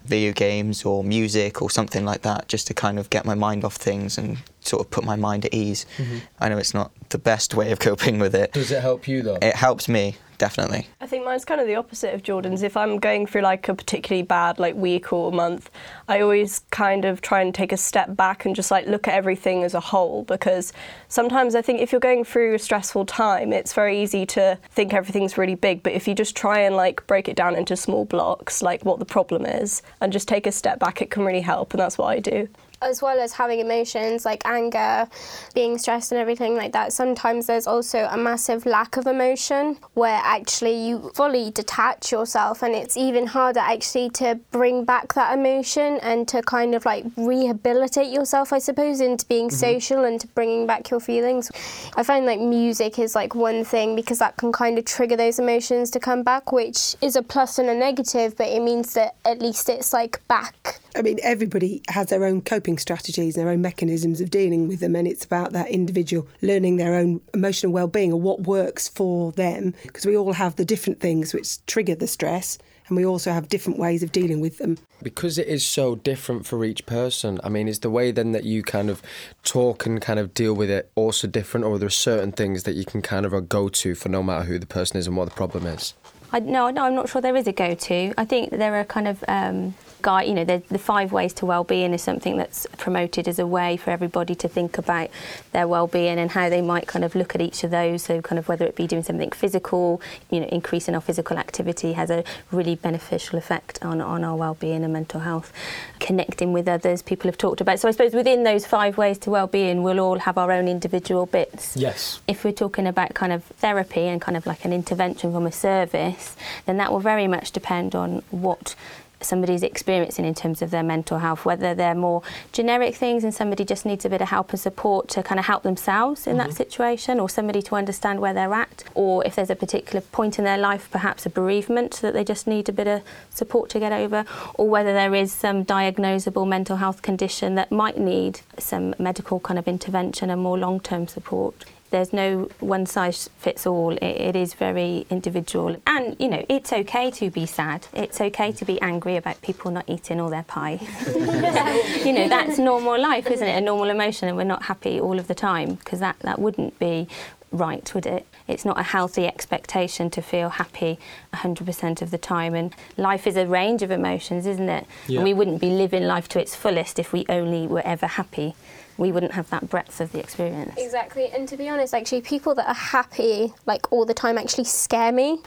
video 0.04 0.34
games 0.34 0.84
or 0.84 1.04
music 1.04 1.62
or 1.62 1.70
something 1.70 2.04
like 2.04 2.24
that, 2.24 2.48
just 2.48 2.68
to 2.68 2.74
kind 2.74 3.00
of 3.00 3.10
get 3.10 3.26
my 3.26 3.36
mind 3.36 3.64
off 3.64 3.76
things 3.76 4.18
and 4.18 4.38
sort 4.72 4.82
of 4.82 4.90
put 4.90 5.04
my 5.04 5.18
mind 5.18 5.46
at 5.46 5.54
ease. 5.54 5.86
Mm-hmm. 5.98 6.18
I 6.40 6.50
know 6.50 6.58
it's 6.58 6.74
not 6.74 6.92
the 7.10 7.18
best 7.18 7.54
way 7.54 7.72
of 7.72 7.80
coping 7.80 8.20
with 8.20 8.34
it. 8.34 8.54
Does 8.54 8.72
it 8.72 8.82
help 8.82 9.08
you 9.08 9.22
though? 9.22 9.38
It 9.42 9.56
helps 9.56 9.88
me 9.88 10.16
definitely. 10.42 10.88
I 11.00 11.06
think 11.06 11.24
mine's 11.24 11.46
kind 11.46 11.62
of 11.62 11.68
the 11.68 11.76
opposite 11.76 12.16
of 12.16 12.24
Jordan's. 12.24 12.64
If 12.64 12.76
I'm 12.76 12.98
going 12.98 13.28
through 13.28 13.42
like 13.42 13.70
a 13.70 13.76
particularly 13.76 14.24
bad 14.24 14.58
like 14.58 14.74
week 14.74 15.14
or 15.14 15.32
month, 15.32 15.70
I 16.08 16.20
always 16.22 16.62
kind 16.72 17.06
of 17.06 17.22
try 17.22 17.42
and 17.42 17.54
take 17.54 17.72
a 17.72 17.78
step 17.78 18.16
back 18.16 18.44
and 18.44 18.56
just 18.56 18.72
like 18.72 18.88
look 18.88 19.08
at 19.08 19.14
everything 19.14 19.64
as 19.64 19.76
a 19.76 19.80
whole 19.80 20.24
because 20.24 20.74
sometimes 21.10 21.54
I 21.54 21.62
think 21.62 21.80
if 21.80 21.92
you're 21.92 22.02
going 22.02 22.24
through 22.24 22.56
a 22.56 22.60
stressful 22.60 23.06
time, 23.06 23.54
it's 23.54 23.74
very 23.74 24.02
easy 24.02 24.26
to 24.38 24.58
think 24.72 24.96
everything's 24.96 25.38
really 25.38 25.54
big, 25.54 25.84
but 25.84 25.94
if 25.94 26.08
you 26.08 26.16
just 26.16 26.36
try 26.36 26.58
and 26.62 26.76
like 26.76 27.06
break 27.06 27.30
it 27.30 27.36
down 27.36 27.56
into 27.56 27.76
small 27.76 28.06
blocks, 28.06 28.64
like 28.64 28.84
what 28.84 28.98
the 28.98 29.06
problem 29.06 29.46
is, 29.46 29.84
and 30.02 30.12
just 30.12 30.28
take 30.28 30.48
a 30.48 30.52
step 30.52 30.80
back, 30.80 31.04
it 31.04 31.12
can 31.12 31.24
really 31.24 31.42
help, 31.42 31.72
and 31.72 31.80
that's 31.80 32.00
what 32.00 32.08
I 32.08 32.20
do. 32.20 32.48
As 32.82 33.02
well 33.02 33.20
as 33.20 33.34
having 33.34 33.60
emotions 33.60 34.26
like 34.26 34.46
anger, 34.46 35.08
being 35.54 35.78
stressed, 35.78 36.12
and 36.12 36.20
everything 36.20 36.56
like 36.56 36.72
that, 36.74 36.94
sometimes 36.94 37.48
there's 37.48 37.68
also 37.68 38.08
a 38.12 38.18
massive 38.18 38.66
lack 38.66 38.98
of 38.98 39.08
emotion 39.08 39.78
where 39.94 40.20
actually 40.24 40.88
you 40.88 41.12
fully 41.14 41.52
detach 41.52 42.12
yourself, 42.12 42.64
and 42.64 42.76
it's 42.76 42.98
even 42.98 43.28
harder 43.28 43.60
actually 43.60 44.10
to 44.10 44.40
bring 44.52 44.84
back 44.84 45.14
that 45.14 45.38
emotion 45.38 46.00
and 46.02 46.28
to 46.28 46.42
kind 46.42 46.76
of 46.76 46.86
like 46.86 47.06
rehabilitate 47.16 48.12
yourself, 48.12 48.52
I 48.52 48.60
suppose, 48.60 49.02
into 49.02 49.26
being 49.28 49.48
mm-hmm. 49.48 49.56
social 49.56 50.04
and 50.04 50.20
to 50.20 50.28
bringing 50.28 50.68
back 50.68 50.90
your 50.90 51.00
feelings. 51.00 51.52
I 51.96 52.04
find 52.04 52.26
like 52.26 52.40
music 52.40 53.00
is 53.00 53.16
like 53.16 53.36
one 53.36 53.64
thing 53.64 53.96
because 53.96 54.20
that 54.20 54.38
can 54.38 54.52
kind 54.52 54.78
of 54.78 54.86
trigger 54.86 55.16
those 55.16 55.40
emotions 55.40 55.92
to 55.92 56.00
come 56.00 56.24
back, 56.24 56.52
which 56.52 56.96
is 57.02 57.16
a 57.16 57.22
plus 57.22 57.60
and 57.60 57.70
a 57.70 57.76
negative, 57.76 58.36
but 58.36 58.48
it 58.48 58.62
means 58.62 58.94
that 58.96 59.16
at 59.26 59.42
least 59.42 59.70
it's 59.70 59.94
like 59.94 60.20
back 60.28 60.81
I 60.96 61.02
mean, 61.02 61.20
everybody 61.24 61.82
has 61.88 62.08
their 62.08 62.26
own 62.26 62.42
coping 62.42 62.78
strategies, 62.78 63.36
their 63.36 63.50
own 63.50 63.62
mechanisms 63.62 64.20
of 64.20 64.30
dealing 64.30 64.68
with 64.68 64.82
them, 64.82 64.96
and 64.96 65.08
it's 65.08 65.24
about 65.24 65.54
that 65.54 65.70
individual 65.70 66.28
learning 66.42 66.78
their 66.78 66.96
own 66.96 67.22
emotional 67.34 67.72
well-being 67.72 68.12
or 68.12 68.20
what 68.20 68.42
works 68.42 68.90
for 68.90 69.32
them. 69.32 69.74
Because 69.84 70.06
we 70.06 70.18
all 70.18 70.34
have 70.34 70.58
the 70.58 70.66
different 70.66 71.00
things 71.00 71.34
which 71.34 71.66
trigger 71.66 71.96
the 71.96 72.08
stress, 72.08 72.58
and 72.88 72.98
we 72.98 73.06
also 73.06 73.32
have 73.32 73.48
different 73.48 73.80
ways 73.80 74.04
of 74.04 74.12
dealing 74.12 74.42
with 74.42 74.58
them. 74.58 74.78
Because 75.02 75.38
it 75.38 75.48
is 75.48 75.66
so 75.66 75.96
different 75.96 76.46
for 76.46 76.66
each 76.66 76.86
person, 76.86 77.40
I 77.42 77.48
mean, 77.48 77.70
is 77.70 77.80
the 77.80 77.90
way 77.90 78.12
then 78.12 78.34
that 78.34 78.44
you 78.44 78.62
kind 78.62 78.90
of 78.90 79.02
talk 79.44 79.86
and 79.86 80.02
kind 80.02 80.20
of 80.20 80.34
deal 80.34 80.54
with 80.54 80.70
it 80.70 80.92
also 80.96 81.26
different, 81.26 81.66
or 81.66 81.76
are 81.76 81.80
there 81.80 81.90
certain 81.90 82.34
things 82.34 82.64
that 82.64 82.74
you 82.74 82.84
can 82.84 83.02
kind 83.02 83.26
of 83.26 83.48
go 83.48 83.70
to 83.70 83.96
for 83.96 84.10
no 84.10 84.22
matter 84.22 84.44
who 84.44 84.60
the 84.60 84.66
person 84.66 84.98
is 84.98 85.08
and 85.08 85.16
what 85.16 85.26
the 85.26 85.36
problem 85.36 85.66
is? 85.66 85.94
I, 86.34 86.40
no, 86.40 86.70
no, 86.70 86.84
I'm 86.84 86.96
not 86.96 87.10
sure 87.10 87.22
there 87.22 87.36
is 87.36 87.48
a 87.48 87.54
go-to. 87.54 88.14
I 88.18 88.26
think 88.26 88.52
there 88.52 88.76
are 88.76 88.86
kind 88.86 89.08
of 89.08 89.24
um, 89.28 89.74
You 90.06 90.34
know, 90.34 90.44
the, 90.44 90.62
the 90.70 90.78
five 90.80 91.12
ways 91.12 91.34
to 91.36 91.46
well-being 91.46 91.94
is 91.94 92.02
something 92.02 92.38
that's 92.38 92.66
promoted 92.78 93.28
as 93.28 93.40
a 93.40 93.48
way 93.48 93.78
for 93.78 93.92
everybody 93.92 94.36
to 94.36 94.48
think 94.48 94.78
about 94.78 95.10
their 95.52 95.68
well-being 95.68 96.18
and 96.18 96.32
how 96.32 96.50
they 96.50 96.62
might 96.62 96.88
kind 96.88 97.06
of 97.06 97.16
look 97.16 97.36
at 97.36 97.42
each 97.42 97.64
of 97.64 97.72
those. 97.72 98.04
So, 98.04 98.22
kind 98.22 98.40
of 98.40 98.48
whether 98.48 98.66
it 98.66 98.76
be 98.76 98.88
doing 98.88 99.04
something 99.04 99.32
physical, 99.32 100.02
you 100.30 100.40
know, 100.40 100.48
increasing 100.48 100.96
our 100.96 101.02
physical 101.02 101.38
activity 101.38 101.94
has 101.94 102.10
a 102.10 102.24
really 102.52 102.76
beneficial 102.76 103.38
effect 103.38 103.84
on 103.84 104.02
on 104.02 104.24
our 104.24 104.36
well-being 104.36 104.84
and 104.84 104.94
mental 104.94 105.22
health. 105.22 105.52
Connecting 106.00 106.54
with 106.54 106.68
others, 106.68 107.02
people 107.02 107.28
have 107.30 107.38
talked 107.38 107.62
about. 107.62 107.80
So, 107.80 107.88
I 107.88 107.92
suppose 107.92 108.14
within 108.14 108.44
those 108.44 108.66
five 108.66 108.98
ways 108.98 109.18
to 109.20 109.30
well-being, 109.30 109.84
we'll 109.84 110.00
all 110.00 110.20
have 110.20 110.38
our 110.38 110.52
own 110.52 110.68
individual 110.68 111.26
bits 111.26 111.76
Yes. 111.78 112.20
if 112.28 112.44
we're 112.44 112.52
talking 112.52 112.88
about 112.88 113.14
kind 113.14 113.32
of 113.32 113.44
therapy 113.44 114.02
and 114.08 114.22
kind 114.22 114.38
of 114.38 114.46
like 114.46 114.66
an 114.66 114.74
intervention 114.74 115.32
from 115.32 115.46
a 115.46 115.52
service, 115.52 116.36
then 116.66 116.78
that 116.78 116.92
will 116.92 117.00
very 117.00 117.28
much 117.28 117.52
depend 117.52 117.96
on 117.96 118.22
what 118.32 118.76
somebody's 119.24 119.64
experiencing 119.64 120.26
in 120.26 120.34
terms 120.34 120.62
of 120.62 120.72
their 120.72 120.84
mental 120.84 121.20
health, 121.20 121.46
whether 121.46 121.74
they're 121.74 121.96
more 121.96 122.22
generic 122.52 122.96
things 122.96 123.24
and 123.24 123.34
somebody 123.34 123.64
just 123.66 123.86
needs 123.86 124.06
a 124.06 124.10
bit 124.10 124.22
of 124.22 124.30
help 124.30 124.52
and 124.52 124.60
support 124.60 125.08
to 125.10 125.24
kind 125.24 125.40
of 125.40 125.46
help 125.46 125.64
themselves 125.64 126.28
in 126.28 126.38
that 126.38 126.50
mm-hmm. 126.50 126.58
situation, 126.58 127.20
or 127.20 127.30
somebody 127.30 127.62
to 127.62 127.76
understand 127.76 128.20
where 128.20 128.34
they're 128.34 128.54
at, 128.54 128.84
or 128.96 129.26
if 129.26 129.36
there's 129.36 129.50
a 129.50 129.56
particular 129.56 130.02
point 130.02 130.38
in 130.38 130.46
their 130.46 130.58
life, 130.58 130.90
perhaps 130.92 131.26
a 131.26 131.30
bereavement 131.30 132.00
that 132.02 132.14
they 132.14 132.24
just 132.24 132.48
need 132.48 132.68
a 132.70 132.72
bit 132.72 132.88
of 132.88 133.02
support 133.30 133.70
to 133.70 133.80
get 133.80 133.92
over, 133.92 134.26
or 134.56 134.70
whether 134.70 134.94
there 134.94 135.14
is 135.16 135.32
some 135.32 135.64
diagnosable 135.66 136.48
mental 136.48 136.78
health 136.78 137.02
condition 137.02 137.56
that 137.56 137.72
might 137.72 137.98
need 137.98 138.42
some 138.58 138.96
medical 138.98 139.40
kind 139.40 139.58
of 139.58 139.68
intervention 139.68 140.30
and 140.30 140.42
more 140.42 140.58
long 140.58 140.80
term 140.80 141.08
support 141.08 141.66
there's 141.92 142.12
no 142.14 142.50
one 142.60 142.86
size 142.86 143.30
fits 143.38 143.68
all. 143.68 143.92
It, 143.98 144.04
it 144.04 144.36
is 144.36 144.54
very 144.54 145.06
individual. 145.10 145.76
And, 145.86 146.16
you 146.20 146.30
know, 146.30 146.44
it's 146.50 146.74
okay 146.74 147.12
to 147.12 147.30
be 147.30 147.46
sad. 147.46 147.88
It's 147.94 148.20
okay 148.20 148.52
to 148.54 148.66
be 148.66 148.82
angry 148.82 149.18
about 149.18 149.42
people 149.42 149.72
not 149.72 149.84
eating 149.88 150.20
all 150.20 150.30
their 150.30 150.44
pie. 150.44 150.80
you 152.04 152.14
know, 152.14 152.28
that's 152.28 152.58
normal 152.58 153.00
life, 153.00 153.28
isn't 153.28 153.48
it? 153.48 153.58
A 153.58 153.62
normal 153.62 153.90
emotion, 153.90 154.30
and 154.30 154.38
we're 154.38 154.44
not 154.44 154.64
happy 154.64 155.00
all 155.00 155.20
of 155.20 155.28
the 155.28 155.36
time 155.36 155.76
because 155.76 156.00
that, 156.00 156.18
that 156.20 156.40
wouldn't 156.40 156.80
be 156.80 157.08
right, 157.52 157.94
would 157.94 158.06
it? 158.06 158.26
It's 158.48 158.66
not 158.66 158.80
a 158.80 158.84
healthy 158.84 159.26
expectation 159.26 160.10
to 160.12 160.22
feel 160.22 160.50
happy 160.50 161.00
100% 161.34 162.02
of 162.02 162.12
the 162.12 162.18
time. 162.18 162.56
And 162.56 162.74
life 162.98 163.28
is 163.28 163.36
a 163.38 163.46
range 163.46 163.82
of 163.82 163.92
emotions, 163.92 164.46
isn't 164.46 164.70
it? 164.70 164.86
Yeah. 165.08 165.20
And 165.20 165.24
we 165.26 165.34
wouldn't 165.34 165.62
be 165.62 165.70
living 165.70 166.04
life 166.04 166.28
to 166.30 166.40
its 166.40 166.56
fullest 166.56 167.00
if 167.00 167.14
we 167.14 167.26
only 167.30 167.68
were 167.68 167.86
ever 167.86 168.08
happy. 168.08 168.56
We 168.98 169.12
wouldn't 169.12 169.32
have 169.32 169.50
that 169.50 169.70
breadth 169.70 170.00
of 170.00 170.12
the 170.12 170.20
experience. 170.20 170.74
Exactly, 170.78 171.30
and 171.34 171.48
to 171.48 171.58
be 171.58 171.68
honest, 171.68 171.94
actually, 171.94 172.22
people 172.22 172.54
that 172.56 172.68
are 172.68 172.76
happy 172.76 173.52
like 173.66 173.92
all 173.92 174.06
the 174.06 174.14
time 174.14 174.38
actually 174.38 174.66
scare 174.66 175.12
me 175.12 175.40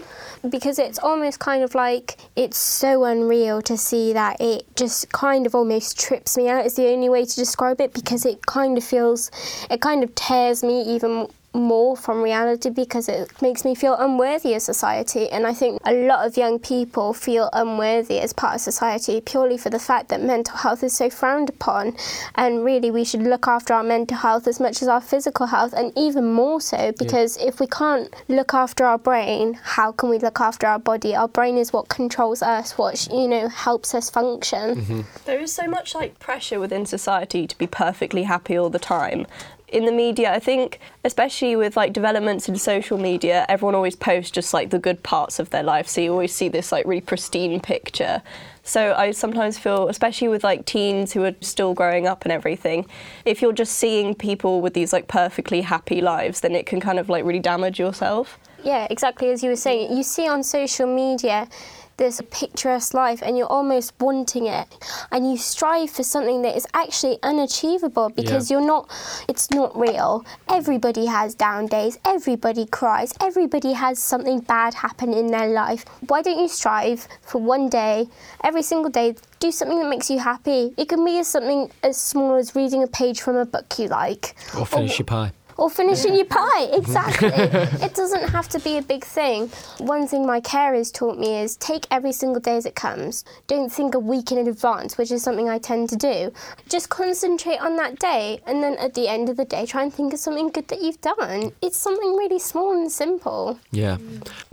because 0.48 0.78
it's 0.78 0.98
almost 0.98 1.38
kind 1.38 1.62
of 1.62 1.74
like 1.74 2.16
it's 2.34 2.56
so 2.56 3.04
unreal 3.04 3.62
to 3.62 3.76
see 3.76 4.12
that 4.12 4.40
it 4.40 4.64
just 4.74 5.12
kind 5.12 5.46
of 5.46 5.54
almost 5.54 6.00
trips 6.00 6.36
me 6.36 6.48
out, 6.48 6.66
is 6.66 6.74
the 6.74 6.88
only 6.88 7.08
way 7.08 7.24
to 7.24 7.36
describe 7.36 7.80
it 7.80 7.92
because 7.92 8.26
it 8.26 8.44
kind 8.46 8.76
of 8.76 8.82
feels, 8.82 9.30
it 9.70 9.80
kind 9.80 10.02
of 10.02 10.12
tears 10.16 10.64
me 10.64 10.82
even 10.82 11.28
more 11.54 11.96
from 11.96 12.22
reality 12.22 12.70
because 12.70 13.08
it 13.08 13.30
makes 13.40 13.64
me 13.64 13.74
feel 13.74 13.94
unworthy 13.94 14.54
of 14.54 14.62
society. 14.62 15.28
And 15.30 15.46
I 15.46 15.54
think 15.54 15.80
a 15.84 15.92
lot 15.92 16.26
of 16.26 16.36
young 16.36 16.58
people 16.58 17.12
feel 17.12 17.48
unworthy 17.52 18.18
as 18.20 18.32
part 18.32 18.56
of 18.56 18.60
society 18.60 19.20
purely 19.20 19.56
for 19.56 19.70
the 19.70 19.78
fact 19.78 20.08
that 20.08 20.22
mental 20.22 20.56
health 20.56 20.82
is 20.82 20.94
so 20.94 21.08
frowned 21.08 21.48
upon. 21.48 21.96
And 22.34 22.64
really, 22.64 22.90
we 22.90 23.04
should 23.04 23.22
look 23.22 23.46
after 23.46 23.74
our 23.74 23.84
mental 23.84 24.16
health 24.16 24.46
as 24.46 24.60
much 24.60 24.82
as 24.82 24.88
our 24.88 25.00
physical 25.00 25.46
health, 25.46 25.72
and 25.72 25.92
even 25.96 26.32
more 26.32 26.60
so 26.60 26.92
because 26.98 27.36
if 27.38 27.60
we 27.60 27.66
can't 27.66 28.12
look 28.28 28.54
after 28.54 28.84
our 28.84 28.98
brain, 28.98 29.54
how 29.62 29.92
can 29.92 30.08
we 30.08 30.18
look 30.18 30.40
after 30.40 30.66
our 30.66 30.78
body? 30.78 31.14
Our 31.14 31.28
brain 31.28 31.56
is 31.56 31.72
what 31.72 31.88
controls 31.88 32.42
us, 32.42 32.76
what 32.76 33.08
you 33.12 33.28
know 33.28 33.48
helps 33.48 33.94
us 33.94 34.10
function. 34.10 34.76
Mm-hmm. 34.76 35.00
There 35.24 35.40
is 35.40 35.52
so 35.52 35.66
much 35.66 35.94
like 35.94 36.18
pressure 36.18 36.58
within 36.58 36.86
society 36.86 37.46
to 37.46 37.58
be 37.58 37.66
perfectly 37.66 38.24
happy 38.24 38.56
all 38.56 38.70
the 38.70 38.78
time. 38.78 39.26
In 39.68 39.86
the 39.86 39.92
media, 39.92 40.32
I 40.32 40.38
think, 40.38 40.78
especially 41.04 41.56
with 41.56 41.76
like 41.76 41.92
developments 41.92 42.48
in 42.48 42.56
social 42.56 42.98
media, 42.98 43.44
everyone 43.48 43.74
always 43.74 43.96
posts 43.96 44.30
just 44.30 44.54
like 44.54 44.70
the 44.70 44.78
good 44.78 45.02
parts 45.02 45.38
of 45.38 45.50
their 45.50 45.62
life. 45.62 45.88
So 45.88 46.00
you 46.00 46.12
always 46.12 46.34
see 46.34 46.48
this 46.48 46.70
like 46.70 46.86
really 46.86 47.00
pristine 47.00 47.60
picture. 47.60 48.22
So 48.62 48.94
I 48.94 49.10
sometimes 49.10 49.58
feel, 49.58 49.88
especially 49.88 50.28
with 50.28 50.44
like 50.44 50.64
teens 50.64 51.12
who 51.12 51.24
are 51.24 51.34
still 51.40 51.74
growing 51.74 52.06
up 52.06 52.24
and 52.24 52.32
everything, 52.32 52.86
if 53.24 53.42
you're 53.42 53.52
just 53.52 53.74
seeing 53.74 54.14
people 54.14 54.60
with 54.60 54.74
these 54.74 54.92
like 54.92 55.08
perfectly 55.08 55.62
happy 55.62 56.00
lives, 56.00 56.40
then 56.40 56.54
it 56.54 56.66
can 56.66 56.80
kind 56.80 56.98
of 56.98 57.08
like 57.08 57.24
really 57.24 57.40
damage 57.40 57.78
yourself. 57.78 58.38
Yeah, 58.62 58.86
exactly 58.88 59.30
as 59.30 59.42
you 59.42 59.50
were 59.50 59.56
saying. 59.56 59.94
You 59.94 60.02
see 60.02 60.26
on 60.26 60.42
social 60.42 60.86
media 60.86 61.48
this 61.96 62.20
picturesque 62.30 62.94
life 62.94 63.22
and 63.22 63.36
you're 63.38 63.46
almost 63.46 63.92
wanting 64.00 64.46
it 64.46 64.66
and 65.12 65.30
you 65.30 65.36
strive 65.36 65.90
for 65.90 66.02
something 66.02 66.42
that 66.42 66.56
is 66.56 66.66
actually 66.74 67.18
unachievable 67.22 68.08
because 68.10 68.50
Yeah. 68.50 68.58
you're 68.58 68.66
not 68.66 68.90
it's 69.28 69.50
not 69.50 69.76
real. 69.78 70.24
Everybody 70.48 71.06
has 71.06 71.34
down 71.34 71.66
days, 71.66 71.98
everybody 72.04 72.66
cries, 72.66 73.12
everybody 73.20 73.72
has 73.72 73.98
something 73.98 74.40
bad 74.40 74.74
happen 74.74 75.12
in 75.14 75.28
their 75.28 75.48
life. 75.48 75.84
Why 76.08 76.22
don't 76.22 76.38
you 76.38 76.48
strive 76.48 77.06
for 77.22 77.38
one 77.40 77.68
day, 77.68 78.08
every 78.42 78.62
single 78.62 78.90
day, 78.90 79.14
do 79.40 79.50
something 79.50 79.78
that 79.80 79.88
makes 79.88 80.10
you 80.10 80.18
happy? 80.18 80.72
It 80.76 80.88
can 80.88 81.04
be 81.04 81.18
as 81.18 81.28
something 81.28 81.70
as 81.82 81.96
small 81.96 82.34
as 82.34 82.54
reading 82.54 82.82
a 82.82 82.86
page 82.86 83.20
from 83.20 83.36
a 83.36 83.44
book 83.46 83.78
you 83.78 83.88
like. 83.88 84.34
Or 84.58 84.66
finish 84.66 84.98
your 84.98 85.06
pie. 85.06 85.32
Or 85.56 85.70
finishing 85.70 86.14
your 86.14 86.24
pie, 86.30 86.68
exactly. 86.72 87.28
it 87.32 87.94
doesn't 87.94 88.28
have 88.30 88.48
to 88.50 88.58
be 88.60 88.76
a 88.78 88.82
big 88.82 89.04
thing. 89.04 89.48
One 89.78 90.06
thing 90.06 90.26
my 90.26 90.40
carers 90.40 90.92
taught 90.92 91.18
me 91.18 91.36
is 91.38 91.56
take 91.56 91.86
every 91.90 92.12
single 92.12 92.40
day 92.40 92.56
as 92.56 92.66
it 92.66 92.74
comes. 92.74 93.24
Don't 93.46 93.70
think 93.70 93.94
a 93.94 93.98
week 93.98 94.32
in 94.32 94.38
advance, 94.46 94.98
which 94.98 95.10
is 95.10 95.22
something 95.22 95.48
I 95.48 95.58
tend 95.58 95.88
to 95.90 95.96
do. 95.96 96.32
Just 96.68 96.88
concentrate 96.88 97.58
on 97.58 97.76
that 97.76 97.98
day, 97.98 98.40
and 98.46 98.62
then 98.62 98.76
at 98.76 98.94
the 98.94 99.08
end 99.08 99.28
of 99.28 99.36
the 99.36 99.44
day, 99.44 99.66
try 99.66 99.82
and 99.82 99.92
think 99.94 100.12
of 100.12 100.18
something 100.18 100.48
good 100.48 100.68
that 100.68 100.82
you've 100.82 101.00
done. 101.00 101.52
It's 101.62 101.76
something 101.76 102.16
really 102.16 102.38
small 102.38 102.72
and 102.72 102.90
simple. 102.90 103.58
Yeah. 103.70 103.98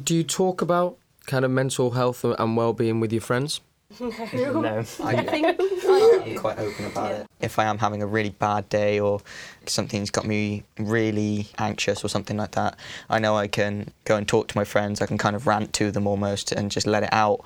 Do 0.03 0.15
you 0.15 0.23
talk 0.23 0.61
about 0.61 0.97
kind 1.25 1.45
of 1.45 1.51
mental 1.51 1.91
health 1.91 2.23
and 2.23 2.57
well-being 2.57 2.99
with 2.99 3.11
your 3.11 3.21
friends? 3.21 3.61
No. 3.99 4.83
I 5.03 5.23
think 5.23 5.45
I'm 5.47 6.35
quite 6.37 6.59
open 6.59 6.85
about 6.85 7.11
it. 7.11 7.27
If 7.39 7.59
I 7.59 7.65
am 7.65 7.77
having 7.77 8.01
a 8.01 8.07
really 8.07 8.29
bad 8.29 8.69
day 8.69 8.99
or 8.99 9.21
something's 9.65 10.09
got 10.09 10.25
me 10.25 10.63
really 10.77 11.47
anxious 11.57 12.03
or 12.03 12.07
something 12.07 12.37
like 12.37 12.51
that, 12.51 12.77
I 13.09 13.19
know 13.19 13.35
I 13.35 13.47
can 13.47 13.91
go 14.05 14.15
and 14.15 14.27
talk 14.27 14.47
to 14.49 14.57
my 14.57 14.63
friends. 14.63 15.01
I 15.01 15.05
can 15.05 15.17
kind 15.17 15.35
of 15.35 15.47
rant 15.47 15.73
to 15.73 15.91
them 15.91 16.07
almost 16.07 16.51
and 16.51 16.71
just 16.71 16.87
let 16.87 17.03
it 17.03 17.09
out. 17.11 17.41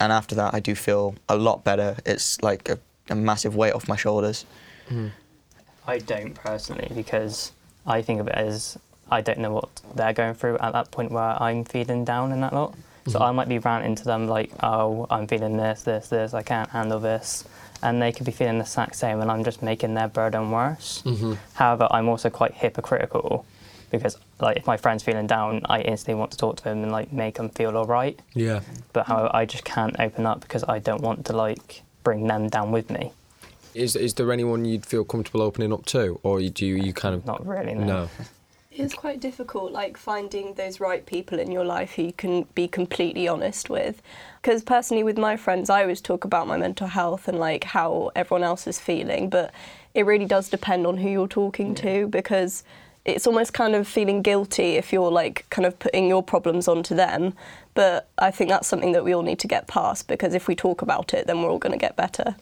And 0.00 0.12
after 0.12 0.34
that, 0.36 0.54
I 0.54 0.60
do 0.60 0.74
feel 0.74 1.14
a 1.28 1.36
lot 1.36 1.64
better. 1.64 1.96
It's 2.06 2.42
like 2.42 2.68
a, 2.68 2.78
a 3.08 3.14
massive 3.14 3.56
weight 3.56 3.72
off 3.72 3.88
my 3.88 3.96
shoulders. 3.96 4.44
Hmm. 4.88 5.08
I 5.86 5.98
don't 5.98 6.34
personally 6.34 6.90
because 6.94 7.52
I 7.86 8.02
think 8.02 8.20
of 8.20 8.28
it 8.28 8.34
as 8.34 8.78
I 9.10 9.20
don't 9.20 9.38
know 9.40 9.52
what 9.52 9.68
they're 9.94 10.12
going 10.12 10.34
through 10.34 10.58
at 10.58 10.72
that 10.72 10.90
point 10.90 11.10
where 11.10 11.42
I'm 11.42 11.64
feeling 11.64 12.04
down 12.04 12.32
and 12.32 12.42
that 12.42 12.52
lot. 12.52 12.74
So 13.06 13.12
mm-hmm. 13.12 13.22
I 13.22 13.32
might 13.32 13.48
be 13.48 13.58
ranting 13.58 13.94
to 13.96 14.04
them 14.04 14.28
like, 14.28 14.50
oh, 14.62 15.06
I'm 15.10 15.26
feeling 15.26 15.56
this, 15.56 15.82
this, 15.82 16.08
this, 16.08 16.34
I 16.34 16.42
can't 16.42 16.70
handle 16.70 17.00
this. 17.00 17.44
And 17.82 18.00
they 18.00 18.12
could 18.12 18.26
be 18.26 18.32
feeling 18.32 18.58
the 18.58 18.64
exact 18.64 18.94
same 18.94 19.20
and 19.20 19.30
I'm 19.30 19.42
just 19.42 19.60
making 19.60 19.94
their 19.94 20.06
burden 20.06 20.50
worse. 20.52 21.02
Mm-hmm. 21.04 21.34
However, 21.54 21.88
I'm 21.90 22.08
also 22.08 22.30
quite 22.30 22.54
hypocritical 22.54 23.44
because 23.90 24.16
like 24.40 24.56
if 24.56 24.66
my 24.66 24.76
friend's 24.76 25.02
feeling 25.02 25.26
down, 25.26 25.62
I 25.66 25.80
instantly 25.82 26.18
want 26.18 26.32
to 26.32 26.38
talk 26.38 26.56
to 26.56 26.64
them 26.64 26.82
and 26.82 26.92
like 26.92 27.12
make 27.12 27.36
them 27.36 27.50
feel 27.50 27.76
all 27.76 27.86
right. 27.86 28.18
Yeah. 28.34 28.60
But 28.92 29.06
however, 29.06 29.30
I 29.32 29.46
just 29.46 29.64
can't 29.64 29.94
open 29.98 30.26
up 30.26 30.40
because 30.40 30.64
I 30.64 30.78
don't 30.78 31.02
want 31.02 31.26
to 31.26 31.36
like 31.36 31.82
bring 32.04 32.26
them 32.26 32.48
down 32.48 32.72
with 32.72 32.90
me. 32.90 33.12
Is 33.74 33.96
is 33.96 34.14
there 34.14 34.30
anyone 34.32 34.64
you'd 34.64 34.84
feel 34.84 35.04
comfortable 35.04 35.42
opening 35.42 35.72
up 35.72 35.86
to, 35.86 36.20
or 36.22 36.40
you 36.40 36.50
do 36.50 36.66
you 36.66 36.92
kind 36.92 37.14
of 37.14 37.24
Not 37.24 37.46
really, 37.46 37.74
no. 37.74 37.84
no? 37.84 38.08
It's 38.74 38.94
quite 38.94 39.20
difficult, 39.20 39.70
like 39.72 39.98
finding 39.98 40.54
those 40.54 40.80
right 40.80 41.04
people 41.04 41.38
in 41.38 41.50
your 41.50 41.64
life 41.64 41.92
who 41.92 42.04
you 42.04 42.12
can 42.12 42.44
be 42.54 42.66
completely 42.66 43.28
honest 43.28 43.68
with. 43.68 44.00
Because 44.40 44.62
personally, 44.62 45.02
with 45.02 45.18
my 45.18 45.36
friends, 45.36 45.68
I 45.68 45.82
always 45.82 46.00
talk 46.00 46.24
about 46.24 46.46
my 46.46 46.56
mental 46.56 46.86
health 46.86 47.28
and 47.28 47.38
like 47.38 47.64
how 47.64 48.10
everyone 48.16 48.44
else 48.44 48.66
is 48.66 48.78
feeling, 48.78 49.28
but 49.28 49.52
it 49.92 50.06
really 50.06 50.24
does 50.24 50.48
depend 50.48 50.86
on 50.86 50.96
who 50.96 51.10
you're 51.10 51.28
talking 51.28 51.74
to 51.76 52.06
because 52.06 52.64
it's 53.04 53.26
almost 53.26 53.52
kind 53.52 53.74
of 53.74 53.86
feeling 53.86 54.22
guilty 54.22 54.76
if 54.76 54.90
you're 54.90 55.10
like 55.10 55.44
kind 55.50 55.66
of 55.66 55.78
putting 55.78 56.08
your 56.08 56.22
problems 56.22 56.66
onto 56.66 56.94
them. 56.94 57.34
But 57.74 58.08
I 58.16 58.30
think 58.30 58.48
that's 58.48 58.68
something 58.68 58.92
that 58.92 59.04
we 59.04 59.12
all 59.12 59.22
need 59.22 59.40
to 59.40 59.48
get 59.48 59.66
past 59.66 60.08
because 60.08 60.32
if 60.32 60.48
we 60.48 60.54
talk 60.54 60.80
about 60.80 61.12
it, 61.12 61.26
then 61.26 61.42
we're 61.42 61.50
all 61.50 61.58
going 61.58 61.72
to 61.72 61.78
get 61.78 61.94
better. 61.94 62.36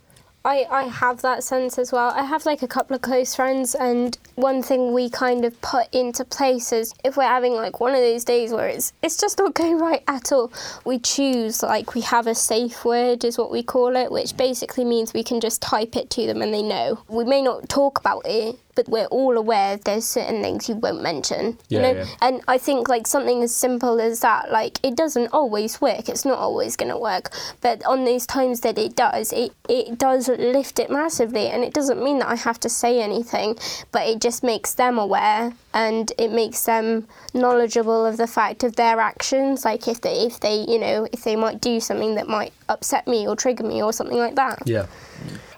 I, 0.45 0.67
I 0.71 0.83
have 0.85 1.21
that 1.23 1.45
sense 1.45 1.79
as 1.79 1.93
well. 1.93 2.11
I 2.17 2.25
have 2.25 2.47
like 2.47 2.63
a 2.63 2.69
couple 2.69 2.97
of 2.97 3.03
close 3.03 3.35
friends, 3.35 3.75
and 3.75 4.17
one 4.37 4.63
thing 4.63 4.95
we 4.95 5.11
kind 5.11 5.45
of 5.45 5.61
put 5.61 5.93
into 5.95 6.25
place 6.25 6.73
is 6.73 6.95
if 7.05 7.17
we're 7.17 7.25
having 7.25 7.53
like 7.53 7.79
one 7.79 7.93
of 7.93 8.01
those 8.01 8.25
days 8.25 8.51
where 8.53 8.69
it's 8.69 8.93
it's 9.03 9.19
just 9.19 9.39
not 9.39 9.55
going 9.61 9.79
right 9.79 10.03
at 10.09 10.33
all, 10.33 10.51
we 10.85 10.99
choose 10.99 11.63
like 11.63 11.95
we 11.95 12.01
have 12.01 12.27
a 12.27 12.35
safe 12.35 12.85
word 12.85 13.25
is 13.25 13.37
what 13.37 13.51
we 13.51 13.63
call 13.63 13.97
it, 13.97 14.11
which 14.11 14.37
basically 14.37 14.85
means 14.85 15.13
we 15.13 15.25
can 15.25 15.41
just 15.41 15.61
type 15.61 15.95
it 15.95 16.09
to 16.11 16.27
them 16.27 16.41
and 16.41 16.55
they 16.55 16.63
know. 16.63 17.03
We 17.09 17.25
may 17.25 17.43
not 17.43 17.69
talk 17.69 17.99
about 17.99 18.23
it, 18.25 18.59
but 18.75 18.89
we're 18.89 19.07
all 19.07 19.37
aware 19.37 19.77
there's 19.77 20.05
certain 20.05 20.43
things 20.43 20.69
you 20.69 20.75
won't 20.75 21.03
mention. 21.03 21.59
you 21.69 21.81
know? 21.81 21.93
yeah. 21.93 22.07
And 22.21 22.41
I 22.49 22.59
think 22.59 22.89
like 22.89 23.07
something 23.07 23.43
as 23.43 23.55
simple 23.55 24.01
as 24.01 24.21
that, 24.21 24.51
like 24.51 24.79
it 24.83 24.97
doesn't 24.97 25.29
always 25.33 25.81
work. 25.81 26.09
It's 26.09 26.25
not 26.25 26.39
always 26.39 26.77
going 26.77 26.91
to 26.91 26.99
work. 26.99 27.31
But 27.61 27.85
on 27.85 28.05
those 28.05 28.27
times 28.27 28.61
that 28.61 28.79
it 28.79 28.97
does, 28.97 29.33
it, 29.33 29.53
it 29.69 29.99
does 29.99 30.29
lift 30.29 30.79
it 30.79 30.91
massively. 30.91 31.49
And 31.49 31.65
it 31.65 31.75
doesn't 31.75 32.03
mean 32.03 32.19
that 32.21 32.29
I 32.29 32.37
have 32.37 32.61
to 32.61 32.69
say 32.69 33.01
anything, 33.01 33.59
but 33.93 34.07
it 34.07 34.21
just 34.21 34.43
makes 34.43 34.75
them 34.75 34.99
aware 34.99 35.53
and 35.73 36.13
it 36.19 36.33
makes 36.33 36.65
them 36.65 37.07
knowledgeable 37.35 38.05
of 38.05 38.17
the 38.17 38.27
fact 38.27 38.65
of 38.65 38.77
their 38.77 39.01
actions. 39.01 39.65
Like 39.65 39.89
if 39.89 40.01
they, 40.01 40.21
if 40.21 40.41
they, 40.41 40.65
you 40.69 40.79
know, 40.79 41.07
if 41.13 41.25
they 41.25 41.37
might 41.37 41.61
do 41.61 41.81
something 41.81 42.15
that 42.17 42.29
might 42.29 42.53
upset 42.69 43.07
me 43.07 43.27
or 43.27 43.37
trigger 43.37 43.65
me 43.65 43.83
or 43.83 43.93
something 43.93 44.19
like 44.19 44.37
that. 44.37 44.63
Yeah. 44.67 44.87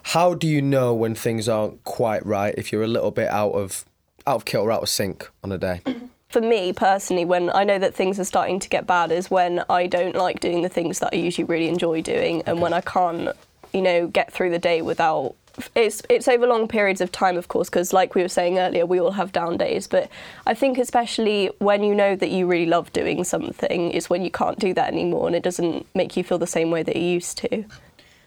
How 0.03 0.33
do 0.33 0.47
you 0.47 0.61
know 0.61 0.93
when 0.93 1.15
things 1.15 1.49
aren't 1.49 1.83
quite 1.83 2.25
right 2.25 2.53
if 2.57 2.71
you're 2.71 2.83
a 2.83 2.87
little 2.87 3.11
bit 3.11 3.29
out 3.29 3.51
of 3.51 3.85
out 4.27 4.35
of 4.35 4.45
kilter, 4.45 4.71
out 4.71 4.83
of 4.83 4.89
sync 4.89 5.29
on 5.43 5.51
a 5.51 5.57
day? 5.57 5.81
for 6.33 6.41
me 6.41 6.73
personally, 6.73 7.25
when 7.25 7.51
I 7.51 7.63
know 7.63 7.77
that 7.77 7.93
things 7.93 8.19
are 8.19 8.25
starting 8.25 8.59
to 8.59 8.67
get 8.67 8.87
bad, 8.87 9.11
is 9.11 9.29
when 9.29 9.63
I 9.69 9.85
don't 9.85 10.15
like 10.15 10.39
doing 10.39 10.63
the 10.63 10.69
things 10.69 10.97
that 10.99 11.11
I 11.13 11.17
usually 11.17 11.45
really 11.45 11.67
enjoy 11.67 12.01
doing, 12.01 12.41
and 12.47 12.59
when 12.59 12.73
I 12.73 12.81
can't, 12.81 13.29
you 13.71 13.83
know, 13.83 14.07
get 14.07 14.33
through 14.33 14.49
the 14.49 14.59
day 14.59 14.81
without. 14.81 15.35
It's 15.75 16.01
it's 16.09 16.27
over 16.27 16.47
long 16.47 16.67
periods 16.67 16.99
of 16.99 17.11
time, 17.11 17.37
of 17.37 17.47
course, 17.47 17.69
because 17.69 17.93
like 17.93 18.15
we 18.15 18.23
were 18.23 18.27
saying 18.27 18.57
earlier, 18.57 18.87
we 18.87 18.99
all 18.99 19.11
have 19.11 19.31
down 19.31 19.57
days. 19.57 19.85
But 19.85 20.09
I 20.47 20.55
think 20.55 20.79
especially 20.79 21.51
when 21.59 21.83
you 21.83 21.93
know 21.93 22.15
that 22.15 22.31
you 22.31 22.47
really 22.47 22.65
love 22.65 22.91
doing 22.91 23.23
something, 23.23 23.91
is 23.91 24.09
when 24.09 24.23
you 24.23 24.31
can't 24.31 24.57
do 24.57 24.73
that 24.73 24.91
anymore, 24.91 25.27
and 25.27 25.35
it 25.35 25.43
doesn't 25.43 25.85
make 25.93 26.17
you 26.17 26.23
feel 26.23 26.39
the 26.39 26.47
same 26.47 26.71
way 26.71 26.81
that 26.81 26.95
you 26.95 27.03
used 27.03 27.37
to. 27.37 27.63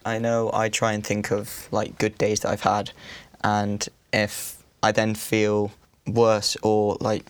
I 0.07 0.19
know 0.19 0.49
I 0.53 0.69
try 0.69 0.93
and 0.93 1.05
think 1.05 1.31
of 1.31 1.67
like 1.71 1.97
good 1.97 2.17
days 2.17 2.39
that 2.41 2.49
I've 2.49 2.61
had, 2.61 2.91
and 3.43 3.87
if 4.13 4.63
I 4.81 4.91
then 4.91 5.15
feel 5.15 5.71
worse 6.05 6.55
or 6.63 6.97
like 6.99 7.25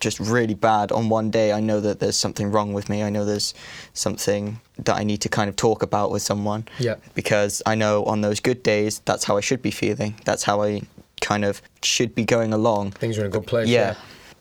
just 0.00 0.20
really 0.20 0.54
bad 0.54 0.92
on 0.92 1.08
one 1.08 1.30
day, 1.30 1.52
I 1.52 1.60
know 1.60 1.80
that 1.80 2.00
there's 2.00 2.16
something 2.16 2.50
wrong 2.50 2.72
with 2.72 2.88
me. 2.88 3.02
I 3.02 3.10
know 3.10 3.24
there's 3.24 3.54
something 3.92 4.60
that 4.78 4.96
I 4.96 5.04
need 5.04 5.20
to 5.22 5.28
kind 5.28 5.48
of 5.48 5.56
talk 5.56 5.82
about 5.82 6.10
with 6.10 6.22
someone. 6.22 6.66
Yeah. 6.78 6.96
Because 7.14 7.62
I 7.64 7.74
know 7.74 8.04
on 8.04 8.20
those 8.20 8.40
good 8.40 8.62
days, 8.62 9.00
that's 9.04 9.24
how 9.24 9.36
I 9.36 9.40
should 9.40 9.62
be 9.62 9.70
feeling. 9.70 10.14
That's 10.24 10.42
how 10.42 10.62
I 10.62 10.82
kind 11.20 11.44
of 11.44 11.62
should 11.82 12.14
be 12.14 12.24
going 12.24 12.52
along. 12.52 12.92
Things 12.92 13.16
are 13.18 13.22
in 13.22 13.28
a 13.28 13.30
good 13.30 13.46
place. 13.46 13.68
Yeah. 13.68 13.94